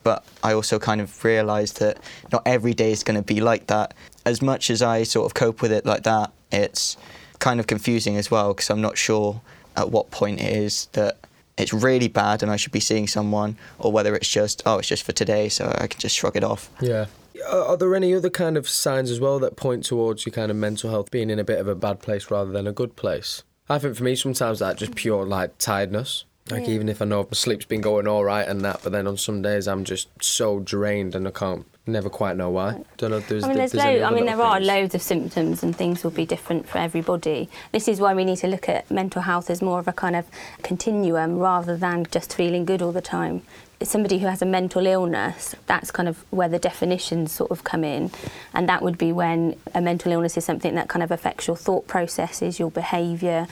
But 0.03 0.25
I 0.43 0.53
also 0.53 0.79
kind 0.79 0.99
of 0.99 1.23
realised 1.23 1.79
that 1.79 1.97
not 2.31 2.41
every 2.45 2.73
day 2.73 2.91
is 2.91 3.03
going 3.03 3.15
to 3.15 3.33
be 3.33 3.39
like 3.39 3.67
that. 3.67 3.93
As 4.25 4.41
much 4.41 4.69
as 4.69 4.81
I 4.81 5.03
sort 5.03 5.25
of 5.25 5.33
cope 5.33 5.61
with 5.61 5.71
it 5.71 5.85
like 5.85 6.03
that, 6.03 6.31
it's 6.51 6.97
kind 7.39 7.59
of 7.59 7.67
confusing 7.67 8.17
as 8.17 8.29
well 8.31 8.53
because 8.53 8.69
I'm 8.69 8.81
not 8.81 8.97
sure 8.97 9.41
at 9.75 9.89
what 9.89 10.11
point 10.11 10.39
it 10.39 10.55
is 10.55 10.87
that 10.93 11.17
it's 11.57 11.73
really 11.73 12.07
bad 12.07 12.41
and 12.43 12.51
I 12.51 12.55
should 12.55 12.71
be 12.71 12.79
seeing 12.79 13.07
someone, 13.07 13.57
or 13.79 13.91
whether 13.91 14.15
it's 14.15 14.27
just 14.27 14.63
oh 14.65 14.79
it's 14.79 14.87
just 14.87 15.03
for 15.03 15.11
today, 15.11 15.49
so 15.49 15.71
I 15.79 15.87
can 15.87 15.99
just 15.99 16.15
shrug 16.15 16.35
it 16.35 16.43
off. 16.43 16.69
Yeah. 16.81 17.05
Are 17.49 17.63
are 17.69 17.77
there 17.77 17.95
any 17.95 18.13
other 18.15 18.29
kind 18.29 18.57
of 18.57 18.67
signs 18.69 19.11
as 19.11 19.19
well 19.19 19.39
that 19.39 19.55
point 19.55 19.83
towards 19.85 20.25
your 20.25 20.33
kind 20.33 20.49
of 20.51 20.57
mental 20.57 20.89
health 20.89 21.11
being 21.11 21.29
in 21.29 21.39
a 21.39 21.43
bit 21.43 21.59
of 21.59 21.67
a 21.67 21.75
bad 21.75 21.99
place 22.01 22.31
rather 22.31 22.51
than 22.51 22.67
a 22.67 22.71
good 22.71 22.95
place? 22.95 23.43
I 23.69 23.79
think 23.79 23.95
for 23.95 24.03
me, 24.03 24.15
sometimes 24.15 24.59
that 24.59 24.77
just 24.77 24.95
pure 24.95 25.25
like 25.25 25.57
tiredness. 25.57 26.25
Like 26.49 26.67
Yeah. 26.67 26.73
even 26.73 26.89
if 26.89 27.01
I 27.01 27.05
know 27.05 27.23
my 27.23 27.29
sleep's 27.33 27.65
been 27.65 27.81
going 27.81 28.07
all 28.07 28.23
right 28.25 28.47
and 28.47 28.61
that, 28.65 28.81
but 28.83 28.91
then 28.91 29.07
on 29.07 29.17
some 29.17 29.41
days 29.41 29.67
I'm 29.67 29.83
just 29.85 30.09
so 30.21 30.59
drained 30.59 31.15
and 31.15 31.27
I 31.27 31.31
can't 31.31 31.65
never 31.85 32.09
quite 32.09 32.37
know 32.37 32.49
why. 32.49 32.83
Don't 32.97 33.11
know 33.11 33.17
if 33.17 33.27
there's. 33.27 33.43
I 33.43 33.47
mean, 33.47 33.59
if 33.59 33.71
there's 33.71 34.01
lo- 34.01 34.05
I 34.05 34.11
mean, 34.11 34.25
there 34.25 34.41
are 34.41 34.55
things. 34.57 34.67
loads 34.67 34.95
of 34.95 35.01
symptoms, 35.01 35.63
and 35.63 35.75
things 35.75 36.03
will 36.03 36.11
be 36.11 36.25
different 36.25 36.67
for 36.67 36.77
everybody. 36.77 37.49
This 37.71 37.87
is 37.87 37.99
why 37.99 38.13
we 38.13 38.23
need 38.25 38.37
to 38.37 38.47
look 38.47 38.69
at 38.69 38.89
mental 38.89 39.21
health 39.21 39.49
as 39.49 39.61
more 39.61 39.79
of 39.79 39.87
a 39.87 39.93
kind 39.93 40.15
of 40.15 40.25
continuum 40.63 41.37
rather 41.37 41.75
than 41.77 42.05
just 42.11 42.33
feeling 42.33 42.65
good 42.65 42.81
all 42.81 42.91
the 42.91 43.01
time. 43.01 43.41
Somebody 43.83 44.19
who 44.19 44.27
has 44.27 44.41
a 44.41 44.45
mental 44.45 44.85
illness, 44.85 45.55
that's 45.65 45.91
kind 45.91 46.07
of 46.07 46.23
where 46.31 46.47
the 46.47 46.59
definitions 46.59 47.31
sort 47.31 47.51
of 47.51 47.63
come 47.63 47.83
in, 47.83 48.11
and 48.53 48.69
that 48.69 48.81
would 48.81 48.97
be 48.97 49.11
when 49.11 49.57
a 49.75 49.81
mental 49.81 50.11
illness 50.11 50.37
is 50.37 50.45
something 50.45 50.75
that 50.75 50.87
kind 50.87 51.03
of 51.03 51.11
affects 51.11 51.47
your 51.47 51.57
thought 51.57 51.85
processes, 51.87 52.59
your 52.59 52.71
behaviour, 52.71 53.47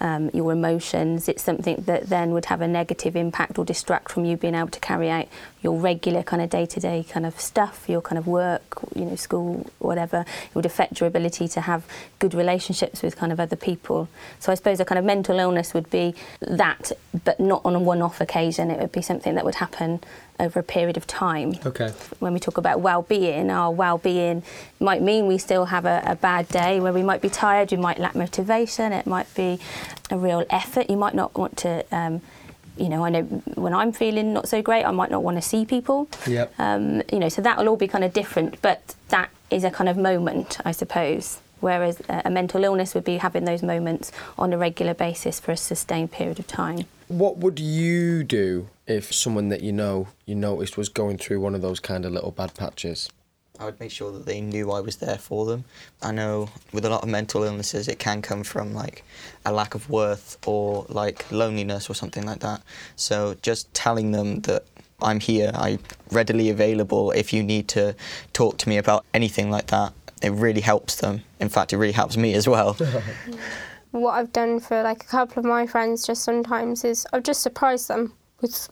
um, 0.00 0.30
your 0.34 0.52
emotions. 0.52 1.28
It's 1.28 1.42
something 1.42 1.84
that 1.86 2.08
then 2.08 2.32
would 2.32 2.46
have 2.46 2.60
a 2.60 2.68
negative 2.68 3.16
impact 3.16 3.58
or 3.58 3.64
distract 3.64 4.10
from 4.10 4.24
you 4.24 4.36
being 4.36 4.54
able 4.54 4.68
to 4.70 4.80
carry 4.80 5.08
out 5.08 5.28
your 5.62 5.78
regular 5.78 6.22
kind 6.22 6.42
of 6.42 6.50
day-to-day 6.50 7.04
kind 7.08 7.24
of 7.26 7.40
stuff, 7.40 7.88
your 7.88 8.00
kind 8.00 8.18
of 8.18 8.26
work, 8.26 8.78
you 8.94 9.04
know, 9.04 9.16
school, 9.16 9.70
whatever. 9.78 10.20
It 10.20 10.54
would 10.54 10.66
affect 10.66 11.00
your 11.00 11.06
ability 11.06 11.48
to 11.48 11.60
have 11.60 11.84
good 12.18 12.34
relationships 12.34 13.02
with 13.02 13.16
kind 13.16 13.32
of 13.32 13.40
other 13.40 13.56
people. 13.56 14.08
So 14.38 14.52
I 14.52 14.54
suppose 14.54 14.80
a 14.80 14.84
kind 14.84 14.98
of 14.98 15.04
mental 15.04 15.38
illness 15.38 15.74
would 15.74 15.90
be 15.90 16.14
that, 16.40 16.92
but 17.24 17.40
not 17.40 17.62
on 17.64 17.74
a 17.74 17.80
one-off 17.80 18.20
occasion. 18.20 18.70
It 18.70 18.80
would 18.80 18.92
be 18.92 19.02
something 19.02 19.34
that 19.36 19.44
would 19.44 19.56
happen 19.56 19.75
over 20.38 20.60
a 20.60 20.62
period 20.62 20.96
of 20.96 21.06
time 21.06 21.54
Okay. 21.64 21.90
when 22.18 22.32
we 22.34 22.40
talk 22.40 22.58
about 22.58 22.80
well-being, 22.80 23.50
our 23.50 23.70
well-being 23.70 24.42
might 24.80 25.00
mean 25.02 25.26
we 25.26 25.38
still 25.38 25.66
have 25.66 25.84
a, 25.86 26.02
a 26.04 26.14
bad 26.14 26.48
day 26.48 26.78
where 26.80 26.92
we 26.92 27.02
might 27.02 27.22
be 27.22 27.28
tired, 27.30 27.70
we 27.70 27.76
might 27.78 27.98
lack 27.98 28.14
motivation, 28.14 28.92
it 28.92 29.06
might 29.06 29.32
be 29.34 29.58
a 30.10 30.18
real 30.18 30.44
effort. 30.50 30.90
You 30.90 30.96
might 30.98 31.14
not 31.14 31.36
want 31.36 31.56
to, 31.58 31.84
um, 31.90 32.20
you 32.76 32.88
know, 32.90 33.04
I 33.04 33.10
know 33.10 33.22
when 33.54 33.72
I'm 33.72 33.92
feeling 33.92 34.34
not 34.34 34.46
so 34.48 34.60
great, 34.60 34.84
I 34.84 34.90
might 34.90 35.10
not 35.10 35.22
want 35.22 35.36
to 35.38 35.42
see 35.42 35.64
people. 35.64 36.08
Yep. 36.26 36.52
Um, 36.58 37.02
you 37.12 37.18
know, 37.18 37.30
so 37.30 37.40
that 37.42 37.56
will 37.58 37.68
all 37.68 37.76
be 37.76 37.88
kind 37.88 38.04
of 38.04 38.12
different, 38.12 38.60
but 38.60 38.94
that 39.08 39.30
is 39.50 39.64
a 39.64 39.70
kind 39.70 39.88
of 39.88 39.96
moment, 39.96 40.58
I 40.64 40.72
suppose. 40.72 41.40
Whereas 41.60 42.02
a 42.10 42.28
mental 42.30 42.62
illness 42.64 42.94
would 42.94 43.04
be 43.04 43.16
having 43.16 43.46
those 43.46 43.62
moments 43.62 44.12
on 44.36 44.52
a 44.52 44.58
regular 44.58 44.92
basis 44.92 45.40
for 45.40 45.52
a 45.52 45.56
sustained 45.56 46.12
period 46.12 46.38
of 46.38 46.46
time. 46.46 46.80
What 47.08 47.38
would 47.38 47.58
you 47.58 48.22
do 48.24 48.68
if 48.86 49.12
someone 49.12 49.48
that 49.48 49.62
you 49.62 49.72
know 49.72 50.08
you 50.26 50.34
noticed 50.34 50.76
was 50.76 50.88
going 50.88 51.18
through 51.18 51.40
one 51.40 51.54
of 51.54 51.62
those 51.62 51.80
kind 51.80 52.04
of 52.04 52.12
little 52.12 52.30
bad 52.30 52.54
patches? 52.54 53.08
I 53.58 53.64
would 53.64 53.80
make 53.80 53.90
sure 53.90 54.12
that 54.12 54.26
they 54.26 54.40
knew 54.40 54.70
I 54.70 54.80
was 54.80 54.96
there 54.96 55.16
for 55.16 55.46
them. 55.46 55.64
I 56.02 56.12
know 56.12 56.50
with 56.72 56.84
a 56.84 56.90
lot 56.90 57.02
of 57.02 57.08
mental 57.08 57.42
illnesses, 57.42 57.88
it 57.88 57.98
can 57.98 58.20
come 58.20 58.44
from 58.44 58.74
like 58.74 59.02
a 59.44 59.52
lack 59.52 59.74
of 59.74 59.88
worth 59.88 60.36
or 60.46 60.84
like 60.88 61.30
loneliness 61.32 61.88
or 61.88 61.94
something 61.94 62.24
like 62.24 62.40
that. 62.40 62.62
So 62.96 63.36
just 63.42 63.72
telling 63.72 64.12
them 64.12 64.40
that 64.42 64.64
I'm 65.00 65.20
here, 65.20 65.52
I'm 65.54 65.78
readily 66.10 66.50
available 66.50 67.10
if 67.12 67.32
you 67.32 67.42
need 67.42 67.68
to 67.68 67.94
talk 68.32 68.58
to 68.58 68.68
me 68.68 68.76
about 68.76 69.04
anything 69.14 69.50
like 69.50 69.68
that, 69.68 69.92
it 70.22 70.32
really 70.32 70.60
helps 70.60 70.96
them. 70.96 71.22
In 71.40 71.48
fact, 71.48 71.72
it 71.72 71.78
really 71.78 71.92
helps 71.92 72.16
me 72.16 72.34
as 72.34 72.46
well. 72.46 72.74
what 73.90 74.12
I've 74.12 74.32
done 74.32 74.60
for 74.60 74.82
like 74.82 75.02
a 75.02 75.06
couple 75.06 75.40
of 75.40 75.46
my 75.46 75.66
friends 75.66 76.06
just 76.06 76.24
sometimes 76.24 76.84
is 76.84 77.06
I've 77.12 77.22
just 77.22 77.42
surprised 77.42 77.88
them 77.88 78.12
with 78.40 78.68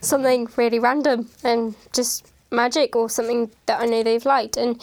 something 0.00 0.48
really 0.56 0.78
random 0.78 1.28
and 1.44 1.74
just 1.92 2.26
magic 2.50 2.94
or 2.94 3.08
something 3.08 3.50
that 3.66 3.80
I 3.80 3.86
know 3.86 4.02
they've 4.02 4.24
liked. 4.24 4.56
And 4.56 4.80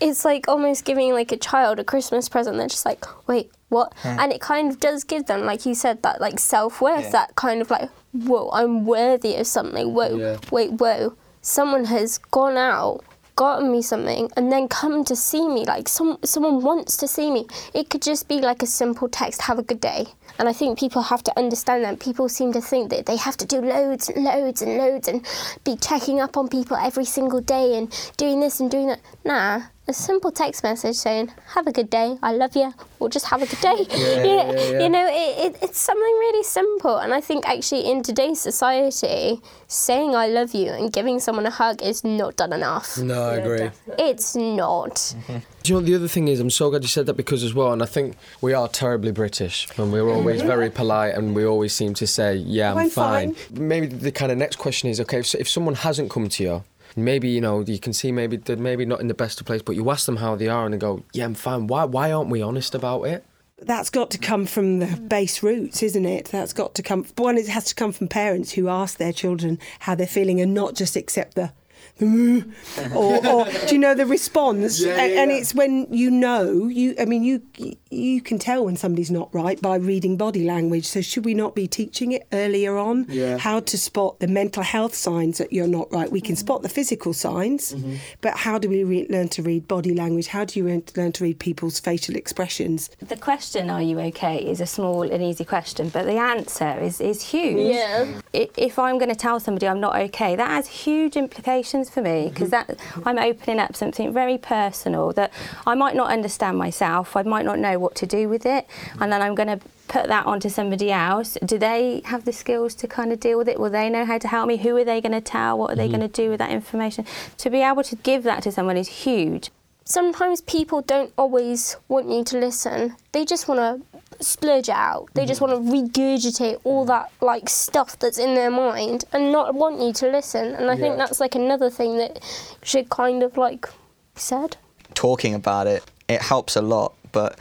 it's 0.00 0.24
like 0.24 0.48
almost 0.48 0.84
giving 0.84 1.12
like 1.12 1.30
a 1.32 1.36
child 1.36 1.78
a 1.78 1.84
Christmas 1.84 2.28
present. 2.28 2.56
They're 2.56 2.68
just 2.68 2.84
like 2.86 3.04
wait 3.28 3.50
what? 3.68 3.92
Hmm. 3.98 4.18
And 4.20 4.32
it 4.32 4.40
kind 4.40 4.70
of 4.70 4.80
does 4.80 5.04
give 5.04 5.26
them 5.26 5.42
like 5.44 5.64
you 5.64 5.74
said 5.74 6.02
that 6.02 6.20
like 6.20 6.38
self-worth 6.38 7.04
Yeah. 7.04 7.10
that 7.10 7.36
kind 7.36 7.60
of 7.62 7.70
like 7.70 7.88
whoa 8.12 8.50
I'm 8.52 8.84
worthy 8.84 9.36
of 9.36 9.46
something. 9.46 9.94
Whoa 9.94 10.16
Yeah. 10.16 10.36
wait 10.50 10.72
whoa. 10.72 11.16
Someone 11.40 11.84
has 11.86 12.18
gone 12.18 12.56
out 12.56 13.02
gotten 13.34 13.72
me 13.72 13.80
something 13.80 14.30
and 14.36 14.52
then 14.52 14.68
come 14.68 15.04
to 15.04 15.16
see 15.16 15.48
me. 15.48 15.64
Like 15.64 15.88
some 15.88 16.18
someone 16.24 16.60
wants 16.62 16.96
to 16.98 17.08
see 17.08 17.30
me. 17.30 17.46
It 17.72 17.88
could 17.88 18.02
just 18.02 18.28
be 18.28 18.40
like 18.40 18.62
a 18.62 18.66
simple 18.66 19.08
text 19.08 19.42
have 19.42 19.58
a 19.58 19.62
good 19.62 19.80
day 19.80 20.08
and 20.38 20.48
i 20.48 20.52
think 20.52 20.78
people 20.78 21.02
have 21.02 21.22
to 21.22 21.32
understand 21.38 21.84
that. 21.84 22.00
People 22.00 22.28
seem 22.28 22.52
to 22.52 22.60
think 22.60 22.90
that 22.90 23.06
they 23.06 23.16
have 23.16 23.36
to 23.36 23.46
do 23.46 23.60
loads 23.60 24.08
and 24.08 24.24
loads 24.24 24.62
and 24.62 24.76
loads 24.76 25.08
and 25.08 25.26
be 25.64 25.76
checking 25.76 26.20
up 26.20 26.36
on 26.36 26.48
people 26.48 26.76
every 26.76 27.04
single 27.04 27.40
day 27.40 27.76
and 27.78 27.92
doing 28.16 28.40
this 28.40 28.60
and 28.60 28.70
doing 28.70 28.88
that. 28.88 29.00
Nah 29.24 29.62
a 29.88 29.92
simple 29.92 30.30
text 30.30 30.62
message 30.62 30.94
saying 30.94 31.30
have 31.54 31.66
a 31.66 31.72
good 31.72 31.90
day 31.90 32.16
i 32.22 32.32
love 32.32 32.54
you 32.54 32.72
or 33.00 33.08
just 33.08 33.26
have 33.26 33.42
a 33.42 33.46
good 33.46 33.60
day 33.60 33.84
Yeah, 33.90 33.96
you, 34.24 34.30
yeah, 34.30 34.52
know, 34.52 34.52
yeah. 34.54 34.82
you 34.82 34.88
know 34.88 35.06
it, 35.08 35.54
it, 35.54 35.58
it's 35.62 35.78
something 35.78 36.02
really 36.02 36.44
simple 36.44 36.98
and 36.98 37.12
i 37.12 37.20
think 37.20 37.46
actually 37.48 37.90
in 37.90 38.02
today's 38.02 38.40
society 38.40 39.40
saying 39.66 40.14
i 40.14 40.28
love 40.28 40.54
you 40.54 40.70
and 40.70 40.92
giving 40.92 41.18
someone 41.18 41.46
a 41.46 41.50
hug 41.50 41.82
is 41.82 42.04
not 42.04 42.36
done 42.36 42.52
enough 42.52 42.96
No, 42.96 43.22
I 43.24 43.34
agree. 43.36 43.70
it's 43.98 44.36
not. 44.36 45.14
Do 45.62 45.72
you 45.72 45.80
know 45.80 45.86
the 45.86 45.94
other 45.94 46.08
thing 46.08 46.26
is? 46.26 46.40
I'm 46.40 46.50
so 46.50 46.70
glad 46.70 46.82
you 46.82 46.88
said 46.88 47.06
that 47.06 47.14
because 47.14 47.44
as 47.44 47.54
well, 47.54 47.72
and 47.72 47.84
I 47.84 47.86
think 47.86 48.16
we 48.40 48.52
are 48.52 48.66
terribly 48.66 49.12
British, 49.12 49.68
and 49.78 49.92
we're 49.92 50.00
mm-hmm. 50.02 50.16
always 50.16 50.42
very 50.42 50.70
polite, 50.70 51.14
and 51.14 51.36
we 51.36 51.44
always 51.46 51.72
seem 51.72 51.94
to 51.94 52.06
say, 52.06 52.34
"Yeah, 52.34 52.72
I'm, 52.72 52.78
I'm 52.78 52.90
fine. 52.90 53.34
fine. 53.34 53.68
Maybe 53.68 53.86
the 53.86 54.10
kind 54.10 54.32
of 54.32 54.38
next 54.38 54.56
question 54.56 54.90
is, 54.90 54.98
okay, 55.02 55.20
if, 55.20 55.32
if 55.36 55.48
someone 55.48 55.76
hasn't 55.76 56.10
come 56.10 56.28
to 56.30 56.42
you, 56.42 56.64
maybe 56.96 57.28
you 57.28 57.40
know 57.40 57.60
you 57.60 57.78
can 57.78 57.92
see 57.92 58.12
maybe 58.12 58.36
they're 58.36 58.56
maybe 58.56 58.84
not 58.84 59.00
in 59.00 59.08
the 59.08 59.14
best 59.14 59.40
of 59.40 59.46
place, 59.46 59.62
but 59.62 59.76
you 59.76 59.90
ask 59.90 60.06
them 60.06 60.16
how 60.16 60.36
they 60.36 60.48
are, 60.48 60.64
and 60.64 60.74
they 60.74 60.78
go, 60.78 61.02
"Yeah, 61.12 61.24
I'm 61.24 61.34
fine." 61.34 61.66
Why? 61.66 61.84
Why 61.84 62.12
aren't 62.12 62.30
we 62.30 62.42
honest 62.42 62.74
about 62.74 63.04
it? 63.04 63.24
That's 63.58 63.90
got 63.90 64.10
to 64.10 64.18
come 64.18 64.46
from 64.46 64.80
the 64.80 64.86
base 64.86 65.42
roots, 65.42 65.82
isn't 65.84 66.04
it? 66.04 66.26
That's 66.26 66.52
got 66.52 66.74
to 66.74 66.82
come. 66.82 67.06
One, 67.16 67.38
it 67.38 67.46
has 67.48 67.66
to 67.66 67.74
come 67.74 67.92
from 67.92 68.08
parents 68.08 68.52
who 68.52 68.68
ask 68.68 68.98
their 68.98 69.12
children 69.12 69.58
how 69.80 69.94
they're 69.94 70.06
feeling 70.06 70.40
and 70.40 70.52
not 70.52 70.74
just 70.74 70.96
accept 70.96 71.36
the. 71.36 71.52
The 71.98 72.44
or, 72.94 73.26
or 73.26 73.44
do 73.66 73.74
you 73.74 73.78
know 73.78 73.94
the 73.94 74.06
response? 74.06 74.80
Yeah, 74.80 74.96
yeah, 75.04 75.22
and 75.22 75.30
yeah. 75.30 75.36
it's 75.38 75.54
when 75.54 75.86
you 75.92 76.10
know 76.10 76.66
you. 76.66 76.94
I 76.98 77.04
mean, 77.04 77.22
you 77.22 77.42
you 77.90 78.20
can 78.20 78.38
tell 78.38 78.64
when 78.64 78.76
somebody's 78.76 79.10
not 79.10 79.32
right 79.34 79.60
by 79.60 79.76
reading 79.76 80.16
body 80.16 80.44
language. 80.44 80.86
So 80.86 81.00
should 81.00 81.24
we 81.24 81.34
not 81.34 81.54
be 81.54 81.66
teaching 81.68 82.12
it 82.12 82.26
earlier 82.32 82.76
on? 82.78 83.06
Yeah. 83.08 83.38
How 83.38 83.60
to 83.60 83.78
spot 83.78 84.18
the 84.20 84.26
mental 84.28 84.62
health 84.62 84.94
signs 84.94 85.38
that 85.38 85.52
you're 85.52 85.66
not 85.68 85.92
right. 85.92 86.10
We 86.10 86.20
can 86.20 86.36
spot 86.36 86.62
the 86.62 86.68
physical 86.68 87.12
signs, 87.12 87.72
Mm-hmm. 87.72 87.96
but 88.20 88.36
how 88.36 88.58
do 88.58 88.68
we 88.68 88.82
re- 88.84 89.06
learn 89.08 89.28
to 89.30 89.42
read 89.42 89.68
body 89.68 89.94
language? 89.94 90.26
How 90.28 90.44
do 90.44 90.58
you 90.58 90.66
re- 90.66 90.82
learn 90.96 91.12
to 91.12 91.24
read 91.24 91.38
people's 91.38 91.78
facial 91.80 92.16
expressions? 92.16 92.90
The 93.00 93.16
question, 93.16 93.70
are 93.70 93.82
you 93.82 93.98
okay, 94.00 94.38
is 94.38 94.60
a 94.60 94.66
small 94.66 95.02
and 95.02 95.22
easy 95.22 95.44
question, 95.44 95.88
but 95.90 96.04
the 96.06 96.16
answer 96.16 96.78
is, 96.80 97.00
is 97.00 97.22
huge. 97.22 97.74
Yeah. 97.74 98.20
If 98.32 98.78
I'm 98.78 98.98
going 98.98 99.10
to 99.10 99.14
tell 99.16 99.38
somebody 99.40 99.68
I'm 99.68 99.80
not 99.80 99.96
okay, 99.96 100.34
that 100.36 100.48
has 100.48 100.66
huge 100.68 101.16
implications 101.16 101.90
for 101.92 102.02
me 102.02 102.30
because 102.32 102.50
mm-hmm. 102.50 102.72
that 102.72 103.06
I'm 103.06 103.18
opening 103.18 103.58
up 103.58 103.76
something 103.76 104.12
very 104.12 104.38
personal 104.38 105.12
that 105.12 105.32
I 105.66 105.74
might 105.74 105.94
not 105.94 106.10
understand 106.10 106.58
myself. 106.58 107.16
I 107.16 107.22
might 107.22 107.44
not 107.44 107.58
know 107.58 107.78
what 107.78 107.94
to 107.96 108.06
do 108.06 108.28
with 108.28 108.46
it, 108.46 108.66
mm-hmm. 108.66 109.02
and 109.02 109.12
then 109.12 109.22
I'm 109.22 109.34
going 109.34 109.58
to 109.58 109.60
put 109.88 110.06
that 110.08 110.24
onto 110.26 110.48
somebody 110.48 110.90
else. 110.90 111.36
Do 111.44 111.58
they 111.58 112.02
have 112.06 112.24
the 112.24 112.32
skills 112.32 112.74
to 112.76 112.88
kind 112.88 113.12
of 113.12 113.20
deal 113.20 113.36
with 113.36 113.48
it? 113.48 113.60
Will 113.60 113.70
they 113.70 113.90
know 113.90 114.04
how 114.04 114.18
to 114.18 114.28
help 114.28 114.48
me? 114.48 114.56
Who 114.56 114.76
are 114.76 114.84
they 114.84 115.00
going 115.00 115.12
to 115.12 115.20
tell? 115.20 115.58
What 115.58 115.72
are 115.72 115.76
they 115.76 115.88
mm-hmm. 115.88 115.98
going 115.98 116.10
to 116.10 116.22
do 116.22 116.30
with 116.30 116.38
that 116.38 116.50
information? 116.50 117.04
To 117.38 117.50
be 117.50 117.60
able 117.60 117.82
to 117.84 117.96
give 117.96 118.22
that 118.24 118.42
to 118.44 118.52
someone 118.52 118.76
is 118.76 118.88
huge. 118.88 119.50
Sometimes 119.84 120.40
people 120.42 120.80
don't 120.80 121.12
always 121.18 121.76
want 121.88 122.08
you 122.08 122.24
to 122.24 122.38
listen. 122.38 122.96
They 123.10 123.24
just 123.24 123.48
want 123.48 123.58
to 123.60 123.91
splurge 124.24 124.68
it 124.68 124.74
out. 124.74 125.08
They 125.14 125.26
just 125.26 125.40
mm-hmm. 125.40 125.68
want 125.70 125.92
to 125.92 126.00
regurgitate 126.00 126.60
all 126.64 126.84
that 126.86 127.10
like 127.20 127.48
stuff 127.48 127.98
that's 127.98 128.18
in 128.18 128.34
their 128.34 128.50
mind 128.50 129.04
and 129.12 129.32
not 129.32 129.54
want 129.54 129.80
you 129.80 129.92
to 129.94 130.10
listen. 130.10 130.54
And 130.54 130.70
I 130.70 130.76
think 130.76 130.96
that's 130.96 131.20
like 131.20 131.34
another 131.34 131.70
thing 131.70 131.98
that 131.98 132.20
should 132.62 132.88
kind 132.90 133.22
of 133.22 133.36
like 133.36 133.66
be 134.14 134.20
said. 134.20 134.56
talking 134.94 135.34
about 135.34 135.66
it, 135.66 135.84
it 136.08 136.20
helps 136.20 136.56
a 136.56 136.62
lot, 136.62 136.94
but 137.12 137.38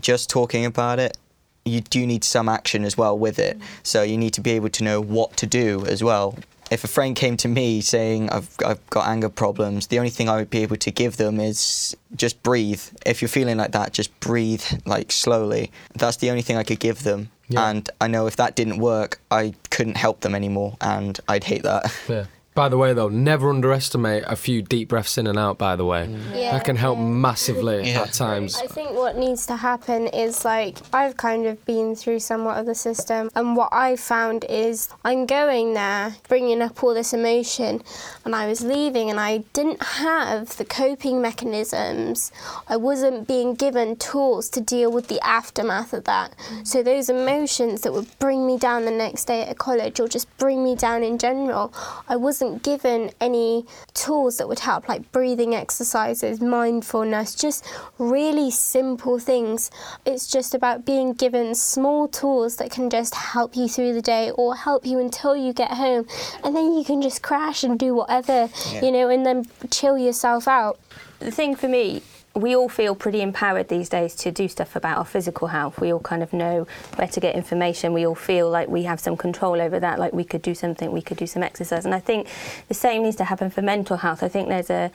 just 0.00 0.30
talking 0.30 0.64
about 0.64 0.98
it, 0.98 1.16
you 1.64 1.80
do 1.80 2.06
need 2.06 2.24
some 2.24 2.48
action 2.48 2.84
as 2.84 2.96
well 2.96 3.18
with 3.18 3.38
it. 3.38 3.58
Mm. 3.58 3.62
So 3.82 4.02
you 4.02 4.16
need 4.16 4.32
to 4.34 4.40
be 4.40 4.52
able 4.52 4.70
to 4.70 4.84
know 4.84 5.00
what 5.00 5.36
to 5.38 5.46
do 5.46 5.84
as 5.86 6.02
well. 6.02 6.36
If 6.70 6.82
a 6.84 6.88
friend 6.88 7.14
came 7.14 7.36
to 7.38 7.48
me 7.48 7.80
saying 7.80 8.30
I've, 8.30 8.48
I've 8.64 8.84
got 8.90 9.06
anger 9.06 9.28
problems, 9.28 9.86
the 9.86 9.98
only 9.98 10.10
thing 10.10 10.28
I 10.28 10.36
would 10.36 10.50
be 10.50 10.62
able 10.62 10.76
to 10.76 10.90
give 10.90 11.16
them 11.16 11.38
is 11.38 11.96
just 12.14 12.42
breathe. 12.42 12.82
If 13.04 13.22
you're 13.22 13.28
feeling 13.28 13.56
like 13.56 13.72
that, 13.72 13.92
just 13.92 14.18
breathe 14.20 14.64
like 14.84 15.12
slowly. 15.12 15.70
That's 15.94 16.16
the 16.16 16.30
only 16.30 16.42
thing 16.42 16.56
I 16.56 16.64
could 16.64 16.80
give 16.80 17.04
them. 17.04 17.30
Yeah. 17.48 17.68
And 17.68 17.88
I 18.00 18.08
know 18.08 18.26
if 18.26 18.36
that 18.36 18.56
didn't 18.56 18.78
work, 18.78 19.20
I 19.30 19.54
couldn't 19.70 19.96
help 19.96 20.20
them 20.20 20.34
anymore, 20.34 20.76
and 20.80 21.18
I'd 21.28 21.44
hate 21.44 21.62
that. 21.62 21.94
Yeah. 22.08 22.26
By 22.56 22.70
the 22.70 22.78
way, 22.78 22.94
though, 22.94 23.10
never 23.10 23.50
underestimate 23.50 24.24
a 24.26 24.34
few 24.34 24.62
deep 24.62 24.88
breaths 24.88 25.18
in 25.18 25.26
and 25.26 25.38
out. 25.38 25.58
By 25.58 25.76
the 25.76 25.84
way, 25.84 26.06
mm. 26.06 26.18
Yeah, 26.34 26.52
that 26.52 26.64
can 26.64 26.76
help 26.76 26.96
yeah. 26.96 27.04
massively 27.04 27.90
Yeah. 27.90 28.00
at 28.00 28.14
times. 28.14 28.56
I 28.56 28.66
think 28.66 28.92
what 28.92 29.18
needs 29.18 29.46
to 29.48 29.56
happen 29.56 30.06
is 30.06 30.42
like 30.42 30.78
I've 30.90 31.18
kind 31.18 31.44
of 31.46 31.62
been 31.66 31.94
through 31.94 32.20
somewhat 32.20 32.56
of 32.56 32.64
the 32.64 32.74
system, 32.74 33.30
and 33.34 33.56
what 33.56 33.68
I 33.72 33.96
found 33.96 34.46
is 34.48 34.88
I'm 35.04 35.26
going 35.26 35.74
there, 35.74 36.16
bringing 36.28 36.62
up 36.62 36.82
all 36.82 36.94
this 36.94 37.12
emotion, 37.12 37.82
and 38.24 38.34
I 38.34 38.46
was 38.48 38.62
leaving, 38.62 39.10
and 39.10 39.20
I 39.20 39.44
didn't 39.52 39.82
have 39.82 40.56
the 40.56 40.64
coping 40.64 41.20
mechanisms. 41.20 42.32
I 42.68 42.78
wasn't 42.78 43.28
being 43.28 43.54
given 43.54 43.96
tools 43.96 44.48
to 44.50 44.62
deal 44.62 44.90
with 44.90 45.08
the 45.08 45.20
aftermath 45.20 45.92
of 45.92 46.04
that. 46.04 46.34
So 46.64 46.82
those 46.82 47.10
emotions 47.10 47.82
that 47.82 47.92
would 47.92 48.08
bring 48.18 48.46
me 48.46 48.56
down 48.56 48.86
the 48.86 48.90
next 48.90 49.26
day 49.26 49.42
at 49.42 49.58
college, 49.58 50.00
or 50.00 50.08
just 50.08 50.26
bring 50.38 50.64
me 50.64 50.74
down 50.74 51.02
in 51.02 51.18
general, 51.18 51.70
I 52.08 52.16
wasn't 52.16 52.45
given 52.54 53.10
any 53.20 53.66
tools 53.94 54.38
that 54.38 54.48
would 54.48 54.60
help, 54.60 54.88
like 54.88 55.10
breathing 55.12 55.54
exercises, 55.54 56.40
mindfulness, 56.40 57.34
just 57.34 57.64
really 57.98 58.50
simple 58.50 59.18
things. 59.18 59.70
It's 60.04 60.26
just 60.26 60.54
about 60.54 60.84
being 60.84 61.12
given 61.12 61.54
small 61.54 62.08
tools 62.08 62.56
that 62.56 62.70
can 62.70 62.90
just 62.90 63.14
help 63.14 63.56
you 63.56 63.68
through 63.68 63.94
the 63.94 64.02
day 64.02 64.30
or 64.30 64.56
help 64.56 64.86
you 64.86 64.98
until 64.98 65.36
you 65.36 65.52
get 65.52 65.72
home. 65.72 66.06
And 66.44 66.56
then 66.56 66.72
you 66.74 66.84
can 66.84 67.02
just 67.02 67.22
crash 67.22 67.64
and 67.64 67.78
do 67.78 67.94
whatever, 67.94 68.48
you 68.82 68.90
know, 68.90 69.08
and 69.08 69.24
then 69.26 69.46
chill 69.70 69.98
yourself 69.98 70.48
out. 70.48 70.78
The 71.18 71.30
thing 71.30 71.56
for 71.56 71.68
me, 71.68 72.02
we 72.36 72.54
all 72.54 72.68
feel 72.68 72.94
pretty 72.94 73.22
empowered 73.22 73.68
these 73.68 73.88
days 73.88 74.14
to 74.14 74.30
do 74.30 74.46
stuff 74.46 74.76
about 74.76 74.98
our 74.98 75.04
physical 75.04 75.48
health. 75.48 75.80
We 75.80 75.92
all 75.92 76.00
kind 76.00 76.22
of 76.22 76.32
know 76.34 76.66
where 76.96 77.08
to 77.08 77.20
get 77.20 77.34
information. 77.34 77.94
We 77.94 78.06
all 78.06 78.14
feel 78.14 78.50
like 78.50 78.68
we 78.68 78.82
have 78.82 79.00
some 79.00 79.16
control 79.16 79.60
over 79.60 79.80
that, 79.80 79.98
like 79.98 80.12
we 80.12 80.22
could 80.22 80.42
do 80.42 80.54
something, 80.54 80.92
we 80.92 81.00
could 81.00 81.16
do 81.16 81.26
some 81.26 81.42
exercise. 81.42 81.86
And 81.86 81.94
I 81.94 82.00
think 82.00 82.28
the 82.68 82.74
same 82.74 83.02
needs 83.02 83.16
to 83.16 83.24
happen 83.24 83.48
for 83.48 83.62
mental 83.62 83.96
health. 83.96 84.22
I 84.22 84.28
think 84.28 84.48
there's 84.48 84.70
a 84.70 84.90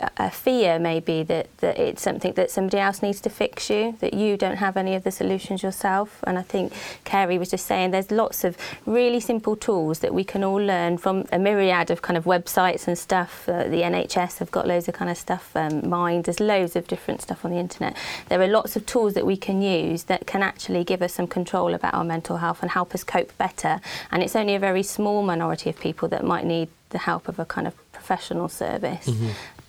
a 0.00 0.30
fear 0.30 0.78
maybe 0.78 1.22
that, 1.22 1.46
that 1.58 1.78
it's 1.78 2.02
something 2.02 2.32
that 2.32 2.50
somebody 2.50 2.78
else 2.78 3.00
needs 3.00 3.20
to 3.20 3.30
fix 3.30 3.70
you, 3.70 3.96
that 4.00 4.12
you 4.12 4.36
don't 4.36 4.56
have 4.56 4.76
any 4.76 4.94
of 4.94 5.04
the 5.04 5.10
solutions 5.10 5.62
yourself. 5.62 6.22
And 6.26 6.36
I 6.38 6.42
think 6.42 6.72
Carrie 7.04 7.38
was 7.38 7.50
just 7.50 7.66
saying 7.66 7.92
there's 7.92 8.10
lots 8.10 8.44
of 8.44 8.56
really 8.86 9.20
simple 9.20 9.56
tools 9.56 10.00
that 10.00 10.12
we 10.12 10.24
can 10.24 10.42
all 10.42 10.56
learn 10.56 10.98
from 10.98 11.26
a 11.30 11.38
myriad 11.38 11.90
of 11.90 12.02
kind 12.02 12.16
of 12.16 12.24
websites 12.24 12.88
and 12.88 12.98
stuff. 12.98 13.48
Uh, 13.48 13.64
the 13.64 13.82
NHS 13.82 14.38
have 14.38 14.50
got 14.50 14.66
loads 14.66 14.88
of 14.88 14.94
kind 14.94 15.10
of 15.10 15.16
stuff, 15.16 15.54
um, 15.56 15.88
Mind, 15.88 16.24
there's 16.24 16.40
loads 16.40 16.74
of 16.76 16.88
different 16.88 17.22
stuff 17.22 17.44
on 17.44 17.50
the 17.52 17.58
internet. 17.58 17.96
There 18.28 18.40
are 18.40 18.48
lots 18.48 18.74
of 18.74 18.86
tools 18.86 19.14
that 19.14 19.24
we 19.24 19.36
can 19.36 19.62
use 19.62 20.04
that 20.04 20.26
can 20.26 20.42
actually 20.42 20.82
give 20.84 21.02
us 21.02 21.14
some 21.14 21.26
control 21.26 21.72
about 21.72 21.94
our 21.94 22.04
mental 22.04 22.38
health 22.38 22.62
and 22.62 22.70
help 22.70 22.94
us 22.94 23.04
cope 23.04 23.36
better. 23.38 23.80
And 24.10 24.22
it's 24.22 24.34
only 24.34 24.54
a 24.54 24.58
very 24.58 24.82
small 24.82 25.22
minority 25.22 25.70
of 25.70 25.78
people 25.78 26.08
that 26.08 26.24
might 26.24 26.44
need 26.44 26.68
the 26.90 26.98
help 26.98 27.28
of 27.28 27.38
a 27.38 27.44
kind 27.44 27.66
of 27.66 27.74
professional 27.92 28.48
service. 28.48 29.08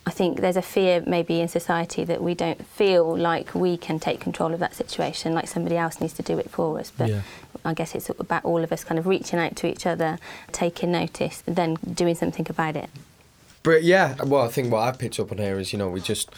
I 0.07 0.11
think 0.11 0.39
there's 0.39 0.57
a 0.57 0.61
fear 0.61 1.03
maybe 1.05 1.41
in 1.41 1.47
society 1.47 2.03
that 2.03 2.21
we 2.21 2.35
don't 2.35 2.63
feel 2.67 3.17
like 3.17 3.55
we 3.55 3.75
can 3.75 3.99
take 3.99 4.19
control 4.19 4.53
of 4.53 4.59
that 4.59 4.75
situation, 4.75 5.33
like 5.33 5.47
somebody 5.47 5.77
else 5.77 5.99
needs 5.99 6.13
to 6.13 6.23
do 6.23 6.37
it 6.37 6.49
for 6.51 6.79
us. 6.79 6.91
But 6.95 7.09
Yeah. 7.09 7.21
I 7.63 7.73
guess 7.73 7.95
it's 7.95 8.09
about 8.19 8.45
all 8.45 8.63
of 8.63 8.71
us 8.71 8.83
kind 8.83 8.99
of 8.99 9.07
reaching 9.07 9.39
out 9.39 9.55
to 9.55 9.67
each 9.67 9.87
other, 9.87 10.19
taking 10.51 10.91
notice, 10.91 11.41
and 11.47 11.55
then 11.55 11.77
doing 11.91 12.13
something 12.13 12.45
about 12.47 12.75
it. 12.75 12.89
But 13.63 13.83
yeah, 13.83 14.15
well, 14.23 14.43
I 14.43 14.49
think 14.49 14.71
what 14.71 14.81
I've 14.81 14.99
picked 14.99 15.19
up 15.19 15.31
on 15.31 15.39
here 15.39 15.57
is, 15.57 15.73
you 15.73 15.79
know, 15.79 15.89
we 15.89 15.99
just 16.01 16.29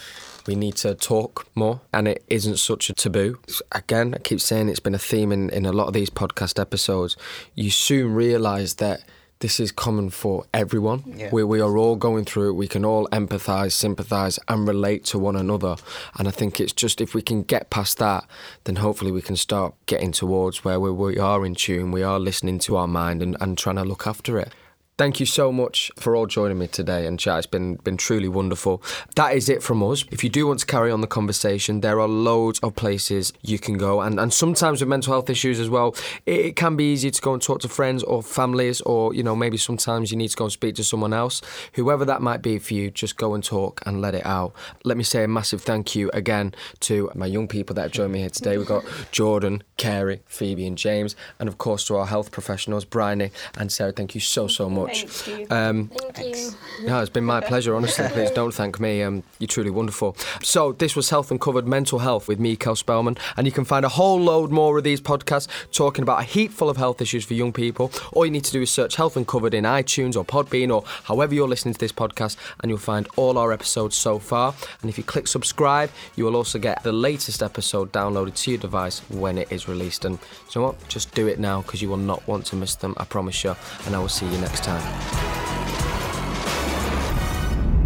we 0.47 0.55
need 0.55 0.77
to 0.77 0.95
talk 0.95 1.45
more, 1.55 1.81
and 1.91 2.07
it 2.07 2.23
isn't 2.29 2.55
such 2.57 2.89
a 2.89 2.93
taboo. 2.93 3.37
Again, 3.73 4.13
I 4.15 4.19
keep 4.19 4.39
saying 4.39 4.69
it's 4.69 4.79
been 4.79 4.95
a 4.95 4.99
theme 4.99 5.33
in, 5.33 5.49
in 5.49 5.65
a 5.65 5.73
lot 5.73 5.87
of 5.87 5.93
these 5.93 6.09
podcast 6.09 6.57
episodes. 6.57 7.17
You 7.53 7.69
soon 7.69 8.13
realise 8.15 8.75
that 8.75 9.01
this 9.39 9.59
is 9.59 9.71
common 9.71 10.09
for 10.09 10.45
everyone. 10.53 11.03
Yeah. 11.15 11.29
We, 11.31 11.43
we 11.43 11.61
are 11.61 11.77
all 11.77 11.95
going 11.95 12.25
through 12.25 12.49
it. 12.49 12.53
We 12.53 12.67
can 12.67 12.83
all 12.83 13.07
empathise, 13.09 13.73
sympathise, 13.73 14.39
and 14.47 14.67
relate 14.67 15.05
to 15.05 15.19
one 15.19 15.35
another. 15.35 15.75
And 16.17 16.27
I 16.27 16.31
think 16.31 16.59
it's 16.59 16.73
just 16.73 17.01
if 17.01 17.13
we 17.13 17.21
can 17.21 17.43
get 17.43 17.69
past 17.69 17.97
that, 17.99 18.25
then 18.63 18.77
hopefully 18.77 19.11
we 19.11 19.21
can 19.21 19.35
start 19.35 19.75
getting 19.85 20.11
towards 20.11 20.63
where 20.63 20.79
we, 20.79 20.91
we 20.91 21.19
are 21.19 21.45
in 21.45 21.55
tune, 21.55 21.91
we 21.91 22.03
are 22.03 22.19
listening 22.19 22.59
to 22.59 22.77
our 22.77 22.87
mind 22.87 23.21
and, 23.21 23.37
and 23.39 23.57
trying 23.57 23.75
to 23.77 23.83
look 23.83 24.07
after 24.07 24.39
it. 24.39 24.53
Thank 24.97 25.19
you 25.19 25.27
so 25.27 25.51
much 25.51 25.91
for 25.95 26.15
all 26.15 26.25
joining 26.25 26.57
me 26.57 26.65
today 26.65 27.05
and 27.05 27.19
chat. 27.19 27.37
It's 27.37 27.45
been 27.45 27.75
been 27.75 27.97
truly 27.97 28.27
wonderful. 28.27 28.81
That 29.13 29.35
is 29.35 29.47
it 29.47 29.61
from 29.61 29.83
us. 29.83 30.03
If 30.09 30.23
you 30.23 30.29
do 30.31 30.47
want 30.47 30.59
to 30.61 30.65
carry 30.65 30.89
on 30.89 31.01
the 31.01 31.07
conversation, 31.07 31.81
there 31.81 31.99
are 31.99 32.07
loads 32.07 32.59
of 32.61 32.75
places 32.75 33.31
you 33.43 33.59
can 33.59 33.77
go, 33.77 34.01
and 34.01 34.19
and 34.19 34.33
sometimes 34.33 34.79
with 34.81 34.89
mental 34.89 35.13
health 35.13 35.29
issues 35.29 35.59
as 35.59 35.69
well, 35.69 35.95
it, 36.25 36.39
it 36.47 36.55
can 36.55 36.75
be 36.75 36.93
easy 36.93 37.11
to 37.11 37.21
go 37.21 37.33
and 37.33 37.43
talk 37.43 37.59
to 37.59 37.69
friends 37.69 38.01
or 38.01 38.23
families, 38.23 38.81
or 38.81 39.13
you 39.13 39.21
know 39.21 39.35
maybe 39.35 39.55
sometimes 39.55 40.09
you 40.09 40.17
need 40.17 40.29
to 40.29 40.35
go 40.35 40.45
and 40.45 40.51
speak 40.51 40.73
to 40.73 40.83
someone 40.83 41.13
else. 41.13 41.43
Whoever 41.73 42.03
that 42.05 42.23
might 42.23 42.41
be 42.41 42.57
for 42.57 42.73
you, 42.73 42.89
just 42.89 43.17
go 43.17 43.35
and 43.35 43.43
talk 43.43 43.83
and 43.85 44.01
let 44.01 44.15
it 44.15 44.25
out. 44.25 44.53
Let 44.83 44.97
me 44.97 45.03
say 45.03 45.23
a 45.23 45.27
massive 45.27 45.61
thank 45.61 45.93
you 45.93 46.09
again 46.11 46.55
to 46.79 47.11
my 47.13 47.27
young 47.27 47.47
people 47.47 47.75
that 47.75 47.83
have 47.83 47.91
joined 47.91 48.13
me 48.13 48.21
here 48.21 48.31
today. 48.31 48.57
We've 48.57 48.65
got 48.65 48.83
Jordan, 49.11 49.61
Carey, 49.77 50.23
Phoebe, 50.25 50.65
and 50.65 50.75
James, 50.75 51.15
and 51.39 51.47
of 51.47 51.59
course 51.59 51.85
to 51.85 51.97
our 51.97 52.07
health 52.07 52.31
professionals, 52.31 52.83
Bryony 52.83 53.29
and 53.59 53.71
Sarah. 53.71 53.91
Thank 53.91 54.15
you 54.15 54.21
so 54.21 54.47
so 54.47 54.67
much. 54.67 54.86
Thank 54.87 55.27
you. 55.27 55.47
Um, 55.49 55.87
Thank 56.13 56.35
you. 56.35 56.51
no, 56.83 57.01
it's 57.01 57.09
been 57.09 57.25
my 57.25 57.41
pleasure, 57.41 57.75
honestly. 57.75 58.07
Please 58.11 58.31
don't 58.31 58.53
thank 58.53 58.79
me. 58.79 59.03
Um, 59.03 59.23
you're 59.39 59.47
truly 59.47 59.69
wonderful. 59.69 60.15
So, 60.41 60.71
this 60.73 60.95
was 60.95 61.09
Health 61.09 61.29
Uncovered 61.31 61.67
Mental 61.67 61.99
Health 61.99 62.27
with 62.27 62.39
me, 62.39 62.55
Kel 62.55 62.75
Spellman. 62.75 63.17
And 63.35 63.45
you 63.45 63.51
can 63.51 63.65
find 63.65 63.85
a 63.85 63.89
whole 63.89 64.19
load 64.19 64.51
more 64.51 64.77
of 64.77 64.83
these 64.83 65.01
podcasts 65.01 65.47
talking 65.71 66.03
about 66.03 66.21
a 66.21 66.23
heap 66.23 66.51
full 66.51 66.69
of 66.69 66.77
health 66.77 67.01
issues 67.01 67.25
for 67.25 67.33
young 67.33 67.53
people. 67.53 67.91
All 68.13 68.25
you 68.25 68.31
need 68.31 68.45
to 68.45 68.51
do 68.51 68.61
is 68.61 68.71
search 68.71 68.95
Health 68.95 69.17
Uncovered 69.17 69.53
in 69.53 69.63
iTunes 69.63 70.15
or 70.15 70.23
Podbean 70.23 70.73
or 70.73 70.83
however 71.03 71.33
you're 71.33 71.47
listening 71.47 71.73
to 71.73 71.79
this 71.79 71.91
podcast, 71.91 72.37
and 72.61 72.69
you'll 72.69 72.79
find 72.79 73.07
all 73.15 73.37
our 73.37 73.51
episodes 73.51 73.95
so 73.95 74.19
far. 74.19 74.53
And 74.81 74.89
if 74.89 74.97
you 74.97 75.03
click 75.03 75.27
subscribe, 75.27 75.89
you 76.15 76.25
will 76.25 76.35
also 76.35 76.59
get 76.59 76.83
the 76.83 76.91
latest 76.93 77.41
episode 77.41 77.91
downloaded 77.91 78.35
to 78.43 78.51
your 78.51 78.59
device 78.59 78.99
when 79.09 79.37
it 79.37 79.51
is 79.51 79.67
released. 79.67 80.05
And 80.05 80.19
you 80.53 80.61
know 80.61 80.67
what? 80.67 80.87
Just 80.87 81.13
do 81.13 81.27
it 81.27 81.39
now 81.39 81.61
because 81.61 81.81
you 81.81 81.89
will 81.89 81.97
not 81.97 82.25
want 82.27 82.45
to 82.47 82.55
miss 82.55 82.75
them, 82.75 82.93
I 82.97 83.05
promise 83.05 83.43
you. 83.43 83.55
And 83.85 83.95
I 83.95 83.99
will 83.99 84.09
see 84.09 84.25
you 84.25 84.37
next 84.39 84.67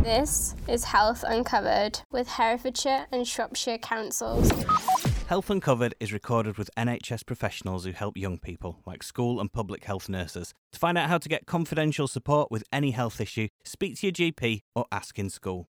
This 0.03 0.55
is 0.67 0.83
Health 0.83 1.23
Uncovered 1.27 2.01
with 2.11 2.27
Herefordshire 2.27 3.07
and 3.11 3.27
Shropshire 3.27 3.77
Councils. 3.77 4.51
Health 5.27 5.49
Uncovered 5.49 5.95
is 6.01 6.11
recorded 6.11 6.57
with 6.57 6.69
NHS 6.77 7.25
professionals 7.25 7.85
who 7.85 7.93
help 7.93 8.17
young 8.17 8.37
people, 8.37 8.81
like 8.85 9.01
school 9.01 9.39
and 9.39 9.49
public 9.53 9.85
health 9.85 10.09
nurses. 10.09 10.53
To 10.73 10.79
find 10.79 10.97
out 10.97 11.07
how 11.07 11.19
to 11.19 11.29
get 11.29 11.45
confidential 11.45 12.09
support 12.09 12.51
with 12.51 12.65
any 12.73 12.91
health 12.91 13.21
issue, 13.21 13.47
speak 13.63 13.97
to 13.99 14.07
your 14.07 14.11
GP 14.11 14.63
or 14.75 14.85
ask 14.91 15.17
in 15.17 15.29
school. 15.29 15.69